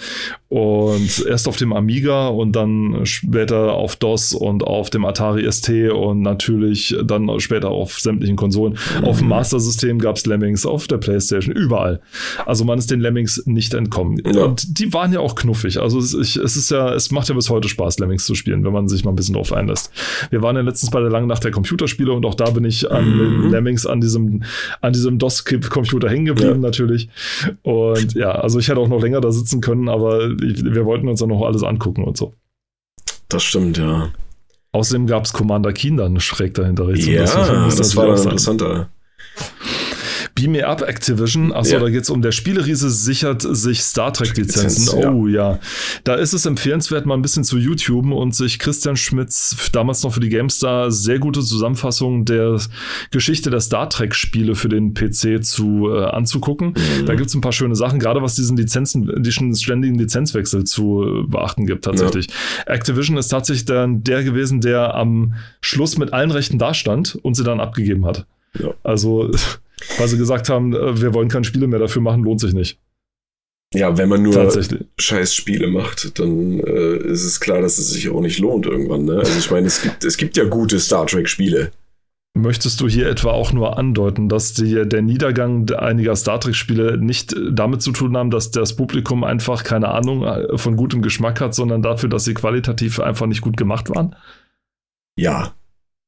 [0.49, 5.69] und erst auf dem Amiga und dann später auf DOS und auf dem Atari ST
[5.91, 8.79] und natürlich dann später auf sämtlichen Konsolen.
[8.99, 9.05] Mhm.
[9.05, 12.01] Auf dem Master System gab es Lemmings, auf der Playstation, überall.
[12.47, 14.23] Also man ist den Lemmings nicht entkommen.
[14.25, 14.45] Ja.
[14.45, 15.81] Und die waren ja auch knuffig.
[15.81, 18.65] Also es, ich, es ist ja, es macht ja bis heute Spaß, Lemmings zu spielen,
[18.65, 19.91] wenn man sich mal ein bisschen drauf einlässt.
[20.31, 22.91] Wir waren ja letztens bei der langen Nacht der Computerspiele und auch da bin ich
[22.91, 23.51] an mhm.
[23.51, 24.43] Lemmings an diesem,
[24.81, 26.59] an diesem DOS-Computer hängen geblieben, ja.
[26.59, 27.09] natürlich.
[27.63, 31.09] Und ja, also ich hätte auch noch länger da sitzen können, aber ich, wir wollten
[31.09, 32.35] uns dann noch alles angucken und so.
[33.29, 34.11] Das stimmt, ja.
[34.73, 36.95] Außerdem gab es Commander Keen dann schräg dahinter.
[36.95, 38.91] Ja, das, das war dann interessanter.
[40.39, 41.53] Beam Me Up Activision.
[41.53, 41.81] Achso, ja.
[41.81, 45.05] da geht es um der Spieleriese sichert sich Star Trek-Lizenzen.
[45.05, 45.53] Oh ja.
[45.53, 45.59] ja.
[46.05, 50.13] Da ist es empfehlenswert, mal ein bisschen zu YouTube und sich Christian Schmitz damals noch
[50.13, 52.61] für die GameStar sehr gute Zusammenfassung der
[53.11, 56.69] Geschichte der Star Trek-Spiele für den PC zu äh, anzugucken.
[56.69, 57.07] Mhm.
[57.07, 61.03] Da gibt es ein paar schöne Sachen, gerade was diesen Lizenzen, diesen ständigen Lizenzwechsel zu
[61.03, 62.29] äh, beachten gibt, tatsächlich.
[62.29, 62.75] Ja.
[62.75, 67.43] Activision ist tatsächlich dann der gewesen, der am Schluss mit allen Rechten dastand und sie
[67.43, 68.25] dann abgegeben hat.
[68.57, 68.71] Ja.
[68.85, 69.33] Also
[69.99, 72.79] weil sie gesagt haben, äh, wir wollen keine Spiele mehr dafür machen, lohnt sich nicht.
[73.75, 74.51] Ja, wenn man nur
[74.99, 79.05] scheiß Spiele macht, dann äh, ist es klar, dass es sich auch nicht lohnt irgendwann.
[79.05, 79.19] Ne?
[79.19, 81.71] Also ich meine, es gibt, es gibt ja gute Star Trek-Spiele.
[82.35, 87.35] Möchtest du hier etwa auch nur andeuten, dass die, der Niedergang einiger Star Trek-Spiele nicht
[87.51, 91.55] damit zu tun haben, dass das Publikum einfach keine Ahnung äh, von gutem Geschmack hat,
[91.55, 94.17] sondern dafür, dass sie qualitativ einfach nicht gut gemacht waren?
[95.19, 95.53] Ja,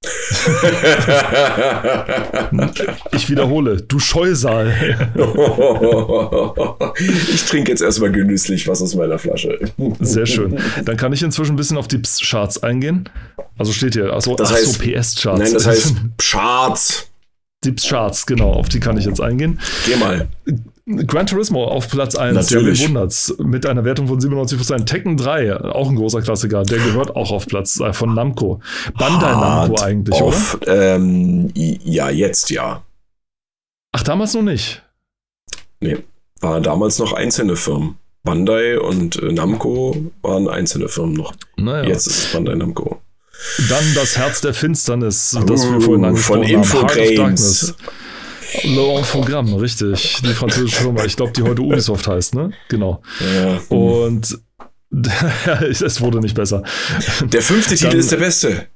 [3.12, 4.72] ich wiederhole, du Scheusal.
[7.34, 9.58] ich trinke jetzt erstmal genüsslich was aus meiner Flasche.
[10.00, 10.58] Sehr schön.
[10.84, 13.10] Dann kann ich inzwischen ein bisschen auf die Charts eingehen.
[13.58, 15.38] Also steht hier, also das heißt, so PS-Charts.
[15.38, 17.06] Nein, das heißt Charts.
[17.64, 19.60] Die Charts, genau, auf die kann ich jetzt eingehen.
[19.84, 20.28] Geh mal.
[21.06, 22.80] Gran Turismo auf Platz 1, Natürlich.
[22.80, 24.84] der wundert's, mit einer Wertung von 97%.
[24.84, 28.60] Tekken 3, auch ein großer Klassiker, der gehört auch auf Platz äh, von Namco.
[28.98, 30.96] Bandai Hard Namco eigentlich, auf, oder?
[30.96, 32.82] Ähm, ja, jetzt ja.
[33.92, 34.82] Ach, damals noch nicht?
[35.80, 35.98] Nee,
[36.40, 37.96] waren damals noch einzelne Firmen.
[38.22, 41.34] Bandai und äh, Namco waren einzelne Firmen noch.
[41.56, 41.88] Naja.
[41.88, 43.00] Jetzt ist es Bandai Namco.
[43.68, 46.86] Dann das Herz der Finsternis, das uh, wir vorhin angesprochen von
[47.18, 47.74] haben.
[48.50, 48.92] Von Infogrames.
[48.92, 50.16] Le Infogramm, richtig.
[50.22, 51.04] Die französische Firma.
[51.04, 52.52] Ich glaube, die heute Ubisoft heißt, ne?
[52.68, 53.02] Genau.
[53.20, 53.60] Ja.
[53.68, 54.38] Und
[55.60, 56.64] es wurde nicht besser.
[57.22, 58.66] Der fünfte Titel ist der beste.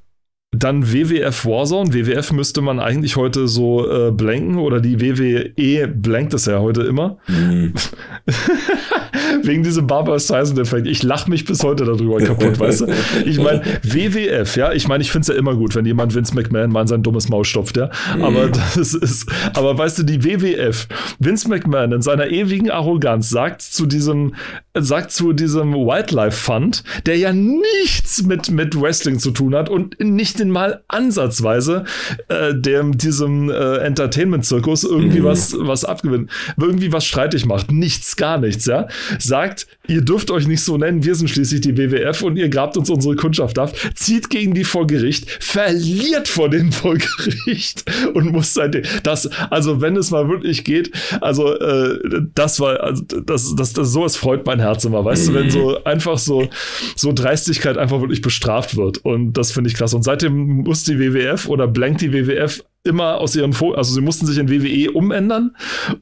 [0.56, 1.92] Dann WWF Warzone.
[1.92, 6.82] WWF müsste man eigentlich heute so äh, blanken oder die WWE blankt es ja heute
[6.82, 7.18] immer.
[7.28, 7.74] Mhm.
[9.42, 10.86] Wegen diesem Barbara Streisand-Effekt.
[10.86, 12.86] Ich lache mich bis heute darüber kaputt, weißt du?
[13.24, 16.34] Ich meine, WWF, ja, ich meine, ich finde es ja immer gut, wenn jemand Vince
[16.34, 17.90] McMahon mal in sein dummes Maul stopft, ja.
[18.16, 18.24] Mhm.
[18.24, 20.88] Aber das ist, aber weißt du, die WWF,
[21.18, 24.34] Vince McMahon in seiner ewigen Arroganz sagt zu diesem,
[24.74, 30.00] sagt zu diesem Wildlife Fund, der ja nichts mit, mit Wrestling zu tun hat und
[30.00, 31.84] nicht den mal ansatzweise
[32.28, 35.24] äh, dem, diesem äh, Entertainment-Zirkus irgendwie mhm.
[35.24, 36.30] was, was abgewinnt,
[36.60, 37.72] irgendwie was streitig macht.
[37.72, 38.88] Nichts, gar nichts, ja.
[39.18, 42.76] Sagt, ihr dürft euch nicht so nennen, wir sind schließlich die WWF und ihr grabt
[42.76, 47.84] uns unsere Kundschaft ab, zieht gegen die vor Gericht, verliert vor denen vor Gericht
[48.14, 50.90] und muss seitdem, das, also wenn es mal wirklich geht,
[51.20, 51.98] also äh,
[52.34, 55.82] das war, also das, das, das, sowas freut mein Herz immer, weißt du, wenn so
[55.84, 56.48] einfach so,
[56.96, 58.98] so Dreistigkeit einfach wirklich bestraft wird.
[58.98, 63.18] Und das finde ich klasse und seitdem muss die WWF oder blankt die WWF immer
[63.18, 65.56] aus ihren, Fo also sie mussten sich in WWE umändern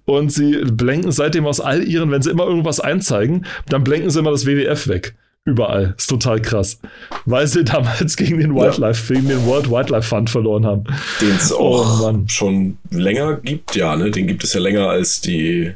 [0.05, 4.19] und sie blenken seitdem aus all ihren, wenn sie immer irgendwas einzeigen, dann blenken sie
[4.19, 5.15] immer das WWF weg.
[5.45, 5.95] Überall.
[5.99, 6.79] Ist total krass.
[7.25, 9.21] Weil sie damals gegen den Wildlife, ja.
[9.21, 10.85] gegen den World Wildlife Fund verloren haben.
[11.21, 14.11] Den es auch oh, schon länger gibt, ja, ne?
[14.11, 15.73] Den gibt es ja länger als die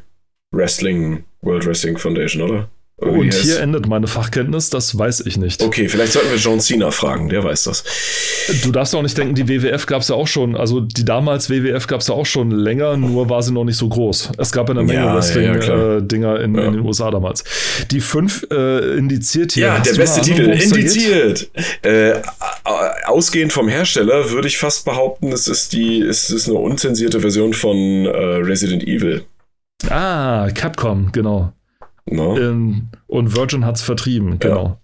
[0.52, 2.68] Wrestling, World Wrestling Foundation, oder?
[2.98, 5.62] Und hier endet meine Fachkenntnis, das weiß ich nicht.
[5.62, 7.84] Okay, vielleicht sollten wir John Cena fragen, der weiß das.
[8.64, 11.50] Du darfst auch nicht denken, die WWF gab es ja auch schon, also die damals
[11.50, 14.30] WWF gab es ja auch schon länger, nur war sie noch nicht so groß.
[14.38, 17.44] Es gab eine Menge ja, Wrestling-Dinger ja, ja, äh, in, in, den USA damals.
[17.90, 19.66] Die fünf äh, indiziert hier.
[19.66, 21.50] Ja, der beste Titel, indiziert.
[21.82, 22.22] Äh,
[23.04, 27.52] ausgehend vom Hersteller würde ich fast behaupten, es ist, die, es ist eine unzensierte Version
[27.52, 27.76] von
[28.06, 29.22] äh, Resident Evil.
[29.90, 31.52] Ah, Capcom, genau.
[32.08, 32.36] No.
[32.36, 34.64] In, und Virgin hat es vertrieben, genau.
[34.64, 34.78] Ja.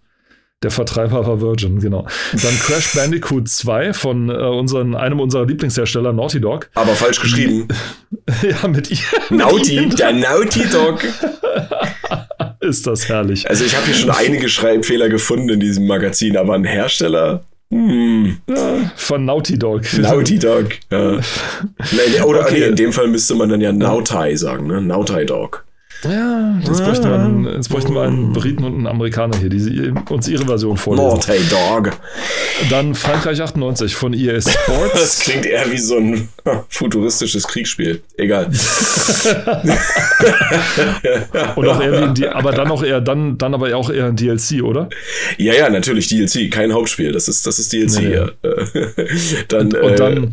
[0.62, 2.06] Der Vertreiber war Virgin, genau.
[2.32, 6.70] Dann Crash Bandicoot 2 von äh, unseren, einem unserer Lieblingshersteller, Naughty Dog.
[6.74, 7.66] Aber falsch geschrieben.
[8.42, 8.98] ja, mit ihr.
[9.30, 11.02] Naughty, der Naughty Dog.
[12.60, 13.48] Ist das herrlich.
[13.50, 17.42] Also ich habe hier schon einige Schreibfehler gefunden in diesem Magazin, aber ein Hersteller.
[17.72, 18.36] Hm.
[18.48, 19.82] Ja, von Naughty Dog.
[19.98, 21.18] Naughty Dog, ja.
[21.90, 22.60] nee, oder okay.
[22.60, 24.80] nee, in dem Fall müsste man dann ja Naughty sagen, ne?
[24.80, 25.64] Naughty Dog.
[26.04, 29.92] Ja, jetzt bräuchten wir einen, jetzt bräuchten wir einen Briten und einen Amerikaner hier, die
[30.08, 31.08] uns ihre Version vorlesen.
[31.08, 31.92] Naughty Dog.
[32.70, 34.92] Dann Frankreich 98 von EA Sports.
[35.02, 36.28] Das klingt eher wie so ein
[36.68, 38.02] futuristisches Kriegsspiel.
[38.16, 38.46] Egal.
[41.56, 44.16] und auch eher wie ein, aber dann auch eher, dann, dann aber auch eher ein
[44.16, 44.88] DLC, oder?
[45.38, 47.12] Ja, ja, natürlich DLC, kein Hauptspiel.
[47.12, 48.00] Das ist, das ist DLC.
[48.00, 48.28] Nee, ja.
[49.48, 50.28] dann, und, und dann äh,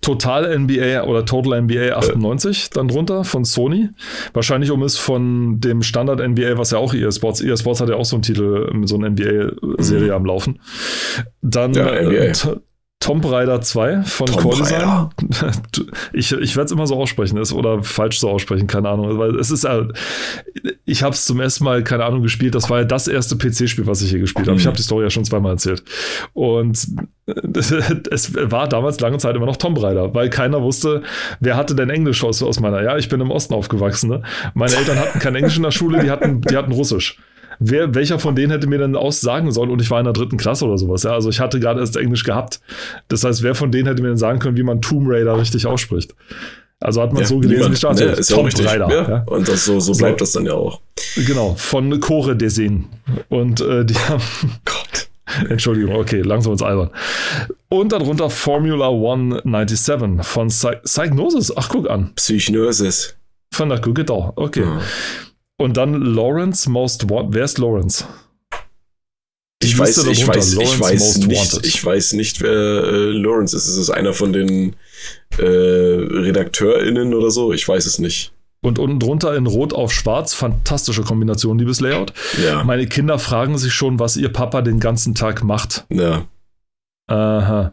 [0.00, 2.68] Total NBA oder Total NBA 98 äh.
[2.74, 3.90] dann drunter von Sony.
[4.32, 7.88] Wahrscheinlich um es von dem Standard NBA, was ja auch EA Sports, EA Sports hat
[7.88, 10.14] ja auch so einen Titel, so eine NBA-Serie mhm.
[10.14, 10.60] am Laufen.
[11.42, 12.34] Dann ja, äh,
[13.00, 15.08] Tomb Raider 2 von Core Design.
[16.12, 19.18] Ich, ich werde es immer so aussprechen ist, oder falsch so aussprechen, keine Ahnung.
[19.18, 19.66] Weil es ist
[20.84, 22.54] ich habe es zum ersten Mal, keine Ahnung, gespielt.
[22.54, 24.54] Das war ja das erste PC-Spiel, was ich hier gespielt habe.
[24.54, 24.60] Mhm.
[24.60, 25.84] Ich habe die Story ja schon zweimal erzählt.
[26.32, 26.86] Und
[28.10, 31.02] es war damals lange Zeit immer noch Tomb Raider, weil keiner wusste,
[31.40, 32.82] wer hatte denn Englisch aus, aus meiner.
[32.82, 34.10] Ja, ich bin im Osten aufgewachsen.
[34.10, 34.22] Ne?
[34.54, 37.18] Meine Eltern hatten kein Englisch in der Schule, die hatten, die hatten Russisch
[37.58, 40.36] wer, welcher von denen hätte mir denn aussagen sollen und ich war in der dritten
[40.36, 41.02] Klasse oder sowas.
[41.02, 41.12] Ja?
[41.12, 42.60] Also ich hatte gerade erst Englisch gehabt.
[43.08, 45.66] Das heißt, wer von denen hätte mir denn sagen können, wie man Tomb Raider richtig
[45.66, 46.14] ausspricht?
[46.80, 48.88] Also hat man ja, so gelesen, niemand, ne, ist Tomb Raider.
[48.88, 49.22] Ja, ja.
[49.26, 50.24] Und das so, so bleibt so.
[50.24, 50.80] das dann ja auch.
[51.16, 52.86] Genau, von Core Design.
[53.28, 54.22] Und äh, die haben.
[54.64, 55.08] Gott.
[55.50, 56.90] Entschuldigung, okay, langsam ins albern.
[57.68, 61.52] Und darunter Formula 197 von Psy Psygnosis.
[61.56, 62.12] Ach, guck an.
[62.14, 63.16] Psychnosis.
[63.52, 64.62] Von der genau, okay.
[64.62, 64.80] Ja.
[65.58, 67.34] Und dann Lawrence Most Wanted.
[67.34, 68.04] Wer ist Lawrence?
[69.60, 73.66] Ich weiß, ich weiß, ich weiß nicht, ich weiß nicht, wer äh, Lawrence ist.
[73.66, 74.76] Ist es einer von den
[75.36, 77.52] äh, RedakteurInnen oder so?
[77.52, 78.32] Ich weiß es nicht.
[78.60, 82.12] Und unten drunter in Rot auf Schwarz, fantastische Kombination, liebes Layout.
[82.42, 82.62] Ja.
[82.64, 85.86] Meine Kinder fragen sich schon, was ihr Papa den ganzen Tag macht.
[85.90, 86.26] Ja.
[87.08, 87.72] Aha.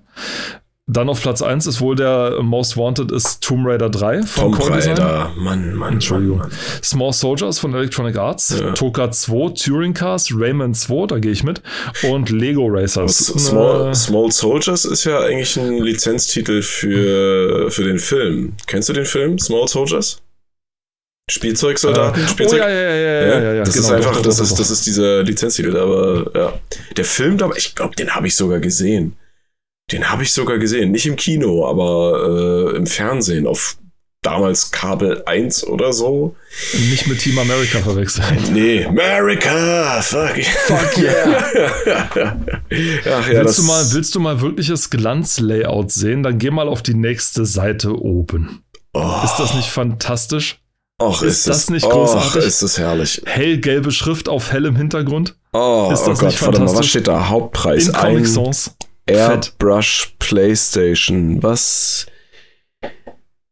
[0.87, 4.69] Dann auf Platz 1 ist wohl der Most Wanted ist Tomb Raider 3 von Tomb
[4.69, 6.37] Raider, Mann, Mann, Entschuldigung.
[6.37, 6.83] Mann, Mann.
[6.83, 8.71] Small Soldiers von Electronic Arts, ja.
[8.73, 11.63] Toka 2, Turing Cars, Rayman 2, da gehe ich mit,
[12.03, 13.17] und Lego Racers.
[13.17, 18.53] Small, äh, Small, Soldiers ist ja eigentlich ein Lizenztitel für, für den Film.
[18.67, 20.21] Kennst du den Film Small Soldiers?
[21.31, 22.23] Spielzeugsoldaten?
[22.23, 22.61] Äh, Spielzeug?
[22.63, 24.51] Oh ja, ja, ja, ja, ja, ja, Das genau, ist einfach, doch, das, doch, ist,
[24.51, 24.57] doch.
[24.59, 26.53] das ist dieser Lizenztitel, aber ja.
[26.95, 29.15] Der Film, ich glaube, den habe ich sogar gesehen.
[29.91, 30.91] Den habe ich sogar gesehen.
[30.91, 33.77] Nicht im Kino, aber äh, im Fernsehen auf
[34.25, 36.35] damals Kabel 1 oder so.
[36.89, 38.25] Nicht mit Team America verwechseln.
[38.51, 40.01] Nee, America!
[40.01, 41.43] Fuck, Fuck yeah!
[43.05, 46.23] Ach, ja willst, du mal, willst du mal wirkliches Glanzlayout sehen?
[46.23, 48.63] Dann geh mal auf die nächste Seite oben.
[48.93, 49.21] Oh.
[49.23, 50.59] Ist das nicht fantastisch?
[51.01, 52.41] Och, ist, ist das es, nicht großartig?
[52.41, 53.21] Och, ist das herrlich.
[53.25, 55.35] Hellgelbe Schrift auf hellem Hintergrund.
[55.51, 57.27] Oh, ist das oh Gott, warte mal, was steht da?
[57.27, 57.87] Hauptpreis?
[57.87, 58.75] In Comic Sans.
[59.07, 61.41] Airbrush PlayStation.
[61.43, 62.07] Was?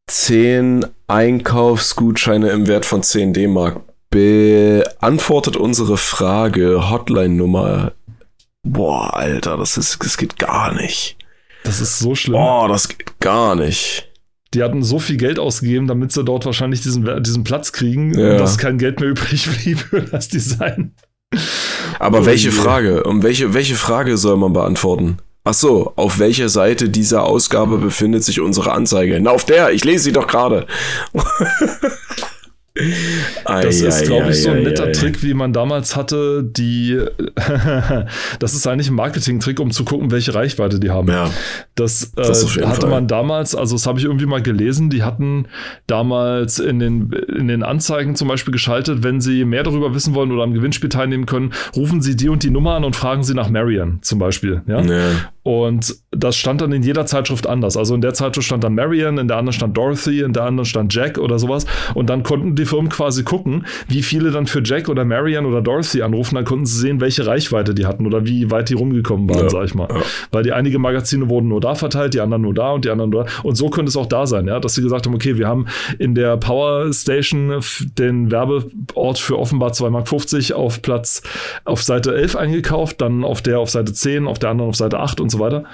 [0.07, 3.81] 10 Einkaufsgutscheine im Wert von 10 D-Mark.
[4.09, 6.89] Beantwortet unsere Frage.
[6.89, 7.93] Hotline-Nummer.
[8.63, 11.17] Boah, Alter, das, ist, das geht gar nicht.
[11.63, 12.33] Das ist so schlimm.
[12.33, 14.09] Boah, das geht gar nicht.
[14.53, 18.37] Die hatten so viel Geld ausgegeben, damit sie dort wahrscheinlich diesen, diesen Platz kriegen, ja.
[18.37, 20.93] dass kein Geld mehr übrig blieb für das Design.
[21.99, 23.03] Aber oh welche Frage?
[23.03, 25.17] Um welche, welche Frage soll man beantworten?
[25.45, 29.19] Ach so, auf welcher Seite dieser Ausgabe befindet sich unsere Anzeige?
[29.19, 30.67] Na, auf der, ich lese sie doch gerade.
[33.45, 36.99] das ist, glaube ich, so ein netter Trick, wie man damals hatte, die,
[38.39, 41.07] das ist eigentlich ein Marketing-Trick, um zu gucken, welche Reichweite die haben.
[41.07, 41.29] Ja,
[41.75, 42.89] das, das äh, hatte Fall.
[42.89, 45.47] man damals, also das habe ich irgendwie mal gelesen, die hatten
[45.85, 50.31] damals in den, in den Anzeigen zum Beispiel geschaltet, wenn sie mehr darüber wissen wollen
[50.31, 53.35] oder am Gewinnspiel teilnehmen können, rufen sie die und die Nummer an und fragen sie
[53.35, 54.63] nach Marion zum Beispiel.
[54.65, 54.81] Ja?
[54.81, 55.11] ja.
[55.43, 57.75] Und das stand dann in jeder Zeitschrift anders.
[57.75, 60.65] Also in der Zeitschrift stand dann Marion, in der anderen stand Dorothy, in der anderen
[60.65, 61.65] stand Jack oder sowas.
[61.93, 65.61] Und dann konnten die Firmen quasi gucken, wie viele dann für Jack oder Marion oder
[65.61, 66.35] Dorothy anrufen.
[66.35, 69.49] Dann konnten sie sehen, welche Reichweite die hatten oder wie weit die rumgekommen waren, ja,
[69.49, 69.89] sag ich mal.
[69.89, 70.01] Ja.
[70.31, 73.09] Weil die einige Magazine wurden nur da verteilt, die anderen nur da und die anderen
[73.09, 73.31] nur da.
[73.43, 75.65] Und so könnte es auch da sein, ja, dass sie gesagt haben, okay, wir haben
[75.99, 77.59] in der Power Station
[77.97, 81.21] den Werbeort für offenbar 2,50 Mark auf Platz
[81.65, 84.99] auf Seite 11 eingekauft, dann auf der auf Seite 10, auf der anderen auf Seite
[84.99, 85.65] 8 und so weiter.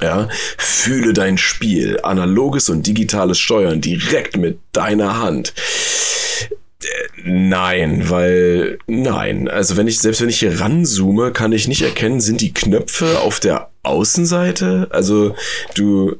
[0.00, 5.54] Ja, fühle dein Spiel, analoges und digitales Steuern direkt mit deiner Hand.
[7.24, 12.20] Nein, weil nein, also wenn ich selbst wenn ich hier ranzoome, kann ich nicht erkennen,
[12.20, 14.88] sind die Knöpfe auf der Außenseite?
[14.90, 15.34] Also
[15.74, 16.16] du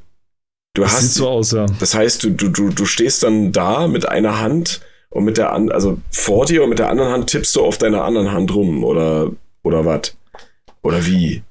[0.74, 1.66] du das hast sieht so aus, ja.
[1.78, 4.80] Das heißt, du du du stehst dann da mit einer Hand
[5.16, 7.78] und mit der an also vor dir und mit der anderen Hand tippst du auf
[7.78, 9.30] deiner anderen Hand rum oder
[9.62, 10.16] oder was?
[10.82, 11.42] Oder wie?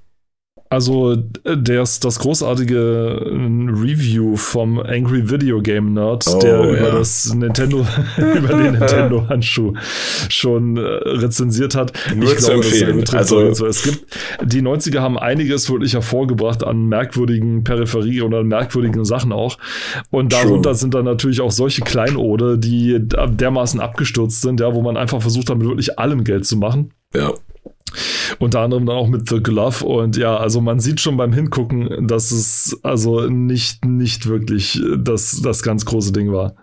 [0.75, 7.33] Also das, das großartige äh, Review vom Angry Video Game Nerd, oh, der über das
[7.33, 9.71] Nintendo, über den Nintendo Handschuh
[10.27, 11.93] schon äh, rezensiert hat.
[12.13, 13.05] Nur ich zu glaube, empfehlen.
[13.13, 14.05] Also es gibt
[14.43, 19.57] die 90er haben einiges wirklich hervorgebracht an merkwürdigen Peripherie oder merkwürdigen Sachen auch.
[20.11, 20.75] Und darunter true.
[20.75, 25.49] sind dann natürlich auch solche Kleinode, die dermaßen abgestürzt sind, ja, wo man einfach versucht
[25.49, 26.91] hat, mit wirklich allem Geld zu machen.
[27.13, 27.31] Ja.
[28.39, 29.85] Unter anderem dann auch mit The Glove.
[29.85, 35.41] Und ja, also man sieht schon beim Hingucken, dass es also nicht, nicht wirklich das,
[35.41, 36.55] das ganz große Ding war.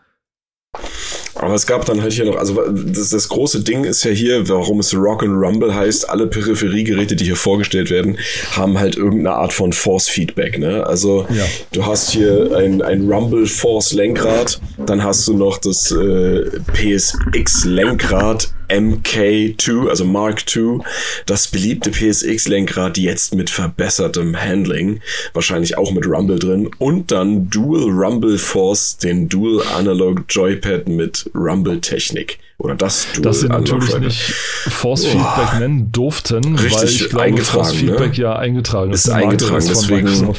[1.35, 4.49] Aber es gab dann halt hier noch, also das, das große Ding ist ja hier,
[4.49, 8.17] warum es Rock and Rumble heißt, alle Peripheriegeräte, die hier vorgestellt werden,
[8.53, 10.59] haben halt irgendeine Art von Force-Feedback.
[10.59, 10.87] Ne?
[10.87, 11.45] Also ja.
[11.73, 17.65] du hast hier ein, ein Rumble Force Lenkrad, dann hast du noch das äh, PSX
[17.65, 20.79] Lenkrad MK2, also Mark II,
[21.27, 25.01] das beliebte PSX-Lenkrad jetzt mit verbessertem Handling,
[25.33, 31.31] wahrscheinlich auch mit Rumble drin und dann Dual Rumble Force, den Dual Analog Joypad mit
[31.35, 32.39] Rumble-Technik.
[32.59, 37.43] Oder das Dual Das sie natürlich nicht Force Feedback nennen durften, Richtig weil ich glaube,
[37.43, 38.23] Force Feedback ne?
[38.23, 39.07] ja eingetragen ist.
[39.07, 40.35] Ist eingetragen, deswegen,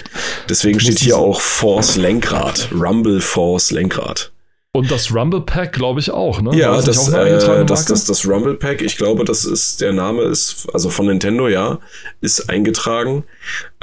[0.47, 4.33] deswegen steht hier auch Force Lenkrad, Rumble Force Lenkrad.
[4.76, 6.57] Und das Rumble Pack, glaube ich, auch, ne?
[6.57, 10.67] Ja, das, äh, das, das, das Rumble Pack, ich glaube, das ist, der Name ist,
[10.74, 11.78] also von Nintendo, ja,
[12.21, 13.24] ist eingetragen.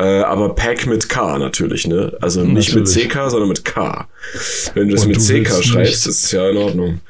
[0.00, 2.16] Äh, aber Pack mit K natürlich, ne?
[2.22, 2.96] Also nicht natürlich.
[2.96, 4.08] mit CK, sondern mit K.
[4.72, 7.00] Wenn du das mit du CK schreibst, ist es ja in Ordnung.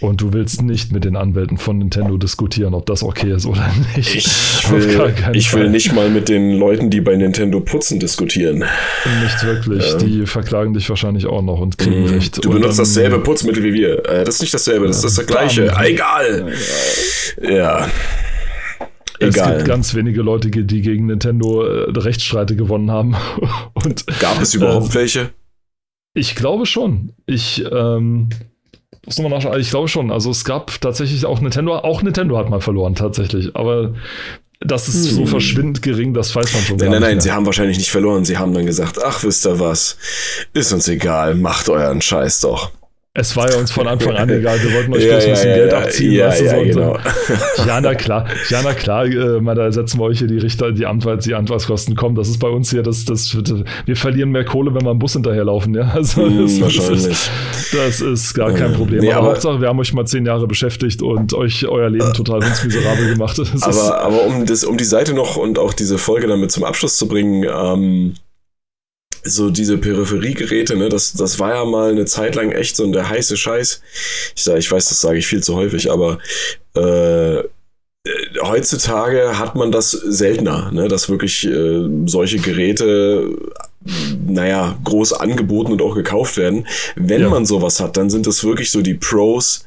[0.00, 3.72] Und du willst nicht mit den Anwälten von Nintendo diskutieren, ob das okay ist oder
[3.94, 4.16] nicht.
[4.16, 4.26] Ich
[4.70, 8.64] will, ich will nicht mal mit den Leuten, die bei Nintendo putzen, diskutieren.
[9.22, 9.92] Nicht wirklich.
[9.92, 9.98] Ja.
[9.98, 12.14] Die verklagen dich wahrscheinlich auch noch und kriegen mhm.
[12.14, 12.44] recht.
[12.44, 14.04] Du benutzt dann, dasselbe Putzmittel wie wir.
[14.08, 15.72] Äh, das ist nicht dasselbe, das ist das gleiche.
[15.80, 16.52] Egal.
[17.40, 17.88] Ja.
[19.28, 23.16] Es gibt ganz wenige Leute, die gegen Nintendo äh, Rechtsstreite gewonnen haben.
[23.74, 25.30] Und, Gab es überhaupt äh, welche?
[26.14, 27.12] Ich glaube schon.
[27.26, 28.28] Ich, ähm,
[29.04, 29.60] muss nochmal nachschauen.
[29.60, 30.10] Ich glaube schon.
[30.10, 33.56] Also es gab tatsächlich auch Nintendo, auch Nintendo hat mal verloren tatsächlich.
[33.56, 33.94] Aber
[34.60, 35.16] das ist hm.
[35.16, 36.76] so verschwindend gering, das weiß man schon.
[36.76, 38.24] Nein, nein, nein, sie haben wahrscheinlich nicht verloren.
[38.24, 39.96] Sie haben dann gesagt, ach, wisst ihr was?
[40.52, 42.70] Ist uns egal, macht euren Scheiß doch.
[43.14, 45.50] Es war ja uns von Anfang an egal, wir wollten euch ja, bloß ein bisschen
[45.50, 46.12] ja, Geld abziehen.
[46.12, 46.98] Ja, weißt du, ja, so genau.
[47.66, 50.72] ja, na klar, ja, na klar, äh, mal, da setzen wir euch hier die Richter,
[50.72, 52.14] die, Anwalts, die Anwaltskosten kommen.
[52.14, 53.36] Das ist bei uns hier, das, das,
[53.84, 55.74] wir verlieren mehr Kohle, wenn wir am Bus hinterherlaufen.
[55.74, 55.92] Ja?
[56.02, 57.06] Also, mm, das, wahrscheinlich.
[57.06, 57.30] Ist,
[57.74, 59.00] das ist gar kein Problem.
[59.00, 62.14] Nee, aber, aber Hauptsache, wir haben euch mal zehn Jahre beschäftigt und euch euer Leben
[62.14, 63.38] total miserabel gemacht.
[63.60, 66.96] aber, aber um, das, um die Seite noch und auch diese Folge damit zum Abschluss
[66.96, 68.14] zu bringen, ähm,
[69.22, 73.08] so diese Peripheriegeräte, ne, das, das war ja mal eine Zeit lang echt so der
[73.08, 73.80] heiße Scheiß.
[74.34, 76.18] Ich, sag, ich weiß, das sage ich viel zu häufig, aber
[76.74, 77.42] äh,
[78.40, 83.36] heutzutage hat man das seltener, ne, dass wirklich äh, solche Geräte,
[84.26, 86.66] naja, groß angeboten und auch gekauft werden.
[86.96, 87.28] Wenn ja.
[87.28, 89.64] man sowas hat, dann sind das wirklich so die Pros,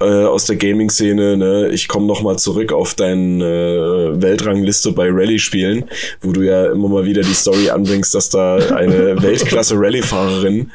[0.00, 1.36] äh, aus der Gaming-Szene.
[1.36, 1.68] Ne?
[1.68, 5.86] Ich komme nochmal zurück auf deine äh, Weltrangliste bei Rallye-Spielen,
[6.20, 10.70] wo du ja immer mal wieder die Story anbringst, dass da eine Weltklasse-Rallye-Fahrerin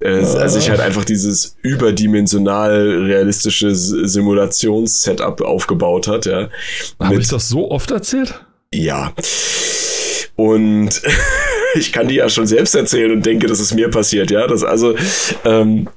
[0.00, 0.48] äh, ah.
[0.48, 6.26] sich halt einfach dieses überdimensional realistische Simulations-Setup aufgebaut hat.
[6.26, 6.48] Ja,
[7.00, 8.40] Habe ich das so oft erzählt?
[8.74, 9.12] Ja.
[10.36, 11.02] Und
[11.76, 14.46] ich kann die ja schon selbst erzählen und denke, dass es mir passiert, ja.
[14.46, 14.94] Das also,
[15.44, 15.88] ähm,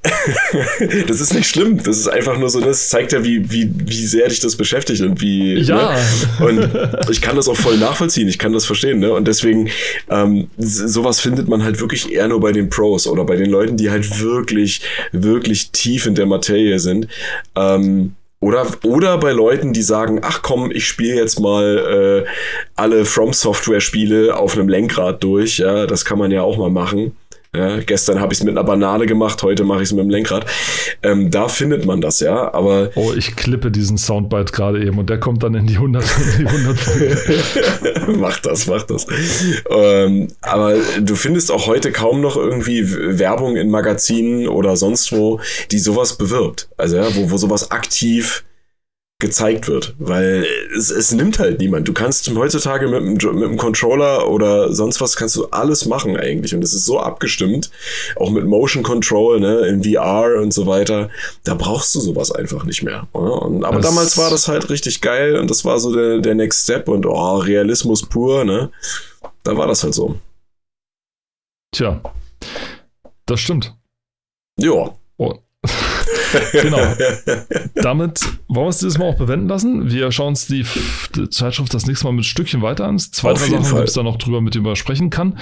[1.08, 1.82] das ist nicht schlimm.
[1.82, 5.02] Das ist einfach nur so, das zeigt ja, wie, wie, wie sehr dich das beschäftigt
[5.02, 5.58] und wie.
[5.60, 5.96] Ja.
[6.40, 6.46] Ne?
[6.46, 9.12] Und ich kann das auch voll nachvollziehen, ich kann das verstehen, ne?
[9.12, 9.70] Und deswegen,
[10.08, 13.76] ähm, sowas findet man halt wirklich eher nur bei den Pros oder bei den Leuten,
[13.76, 17.08] die halt wirklich, wirklich tief in der Materie sind.
[17.56, 22.30] Ähm, oder, oder bei Leuten, die sagen, ach komm, ich spiele jetzt mal äh,
[22.74, 25.58] alle From Software Spiele auf einem Lenkrad durch.
[25.58, 27.14] Ja, das kann man ja auch mal machen.
[27.52, 30.10] Ja, gestern habe ich es mit einer Banane gemacht, heute mache ich es mit dem
[30.10, 30.46] Lenkrad.
[31.02, 32.90] Ähm, da findet man das, ja, aber.
[32.94, 36.04] Oh, ich klippe diesen Soundbite gerade eben und der kommt dann in die 100.
[36.38, 39.06] In die 100 mach das, mach das.
[39.68, 42.88] Ähm, aber du findest auch heute kaum noch irgendwie
[43.18, 45.40] Werbung in Magazinen oder sonst wo,
[45.72, 46.68] die sowas bewirbt.
[46.76, 48.44] Also, ja, wo, wo sowas aktiv
[49.20, 50.46] gezeigt wird, weil
[50.76, 51.86] es, es nimmt halt niemand.
[51.86, 56.16] Du kannst heutzutage mit einem, mit einem Controller oder sonst was kannst du alles machen
[56.16, 57.70] eigentlich und es ist so abgestimmt,
[58.16, 61.10] auch mit Motion Control, ne, in VR und so weiter.
[61.44, 63.06] Da brauchst du sowas einfach nicht mehr.
[63.12, 66.34] Und, aber das damals war das halt richtig geil und das war so der, der
[66.34, 68.70] Next Step und oh, Realismus pur, ne?
[69.44, 70.16] Da war das halt so.
[71.72, 72.00] Tja,
[73.26, 73.74] das stimmt.
[74.58, 74.94] Ja.
[76.52, 76.80] Genau.
[77.74, 79.90] Damit wollen wir es dieses Mal auch bewenden lassen.
[79.90, 80.64] Wir schauen uns die,
[81.14, 82.98] die Zeitschrift das nächste Mal mit Stückchen weiter an.
[82.98, 85.38] Zwei, drei Sachen, wo ich da noch drüber mit über sprechen kann,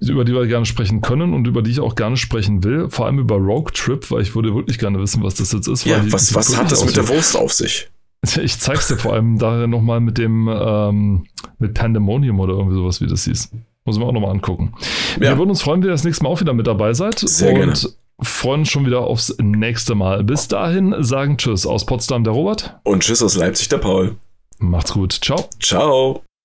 [0.00, 2.88] über die wir gerne sprechen können und über die ich auch gerne sprechen will.
[2.90, 5.84] Vor allem über Rogue Trip, weil ich würde wirklich gerne wissen, was das jetzt ist.
[5.84, 7.88] Ja, was, was hat das mit der Wurst auf sich?
[8.42, 11.26] Ich zeig's dir vor allem daher nochmal mit dem ähm,
[11.58, 13.50] mit Pandemonium oder irgendwie sowas, wie das hieß.
[13.86, 14.74] Muss man auch nochmal angucken.
[15.16, 15.30] Ja.
[15.30, 17.18] Wir würden uns freuen, wenn ihr das nächste Mal auch wieder mit dabei seid.
[17.18, 17.74] Sehr und gerne
[18.22, 20.24] freuen uns schon wieder aufs nächste Mal.
[20.24, 22.78] Bis dahin sagen Tschüss aus Potsdam der Robert.
[22.84, 24.16] Und Tschüss aus Leipzig der Paul.
[24.58, 25.12] Macht's gut.
[25.12, 25.48] Ciao.
[25.60, 26.22] Ciao.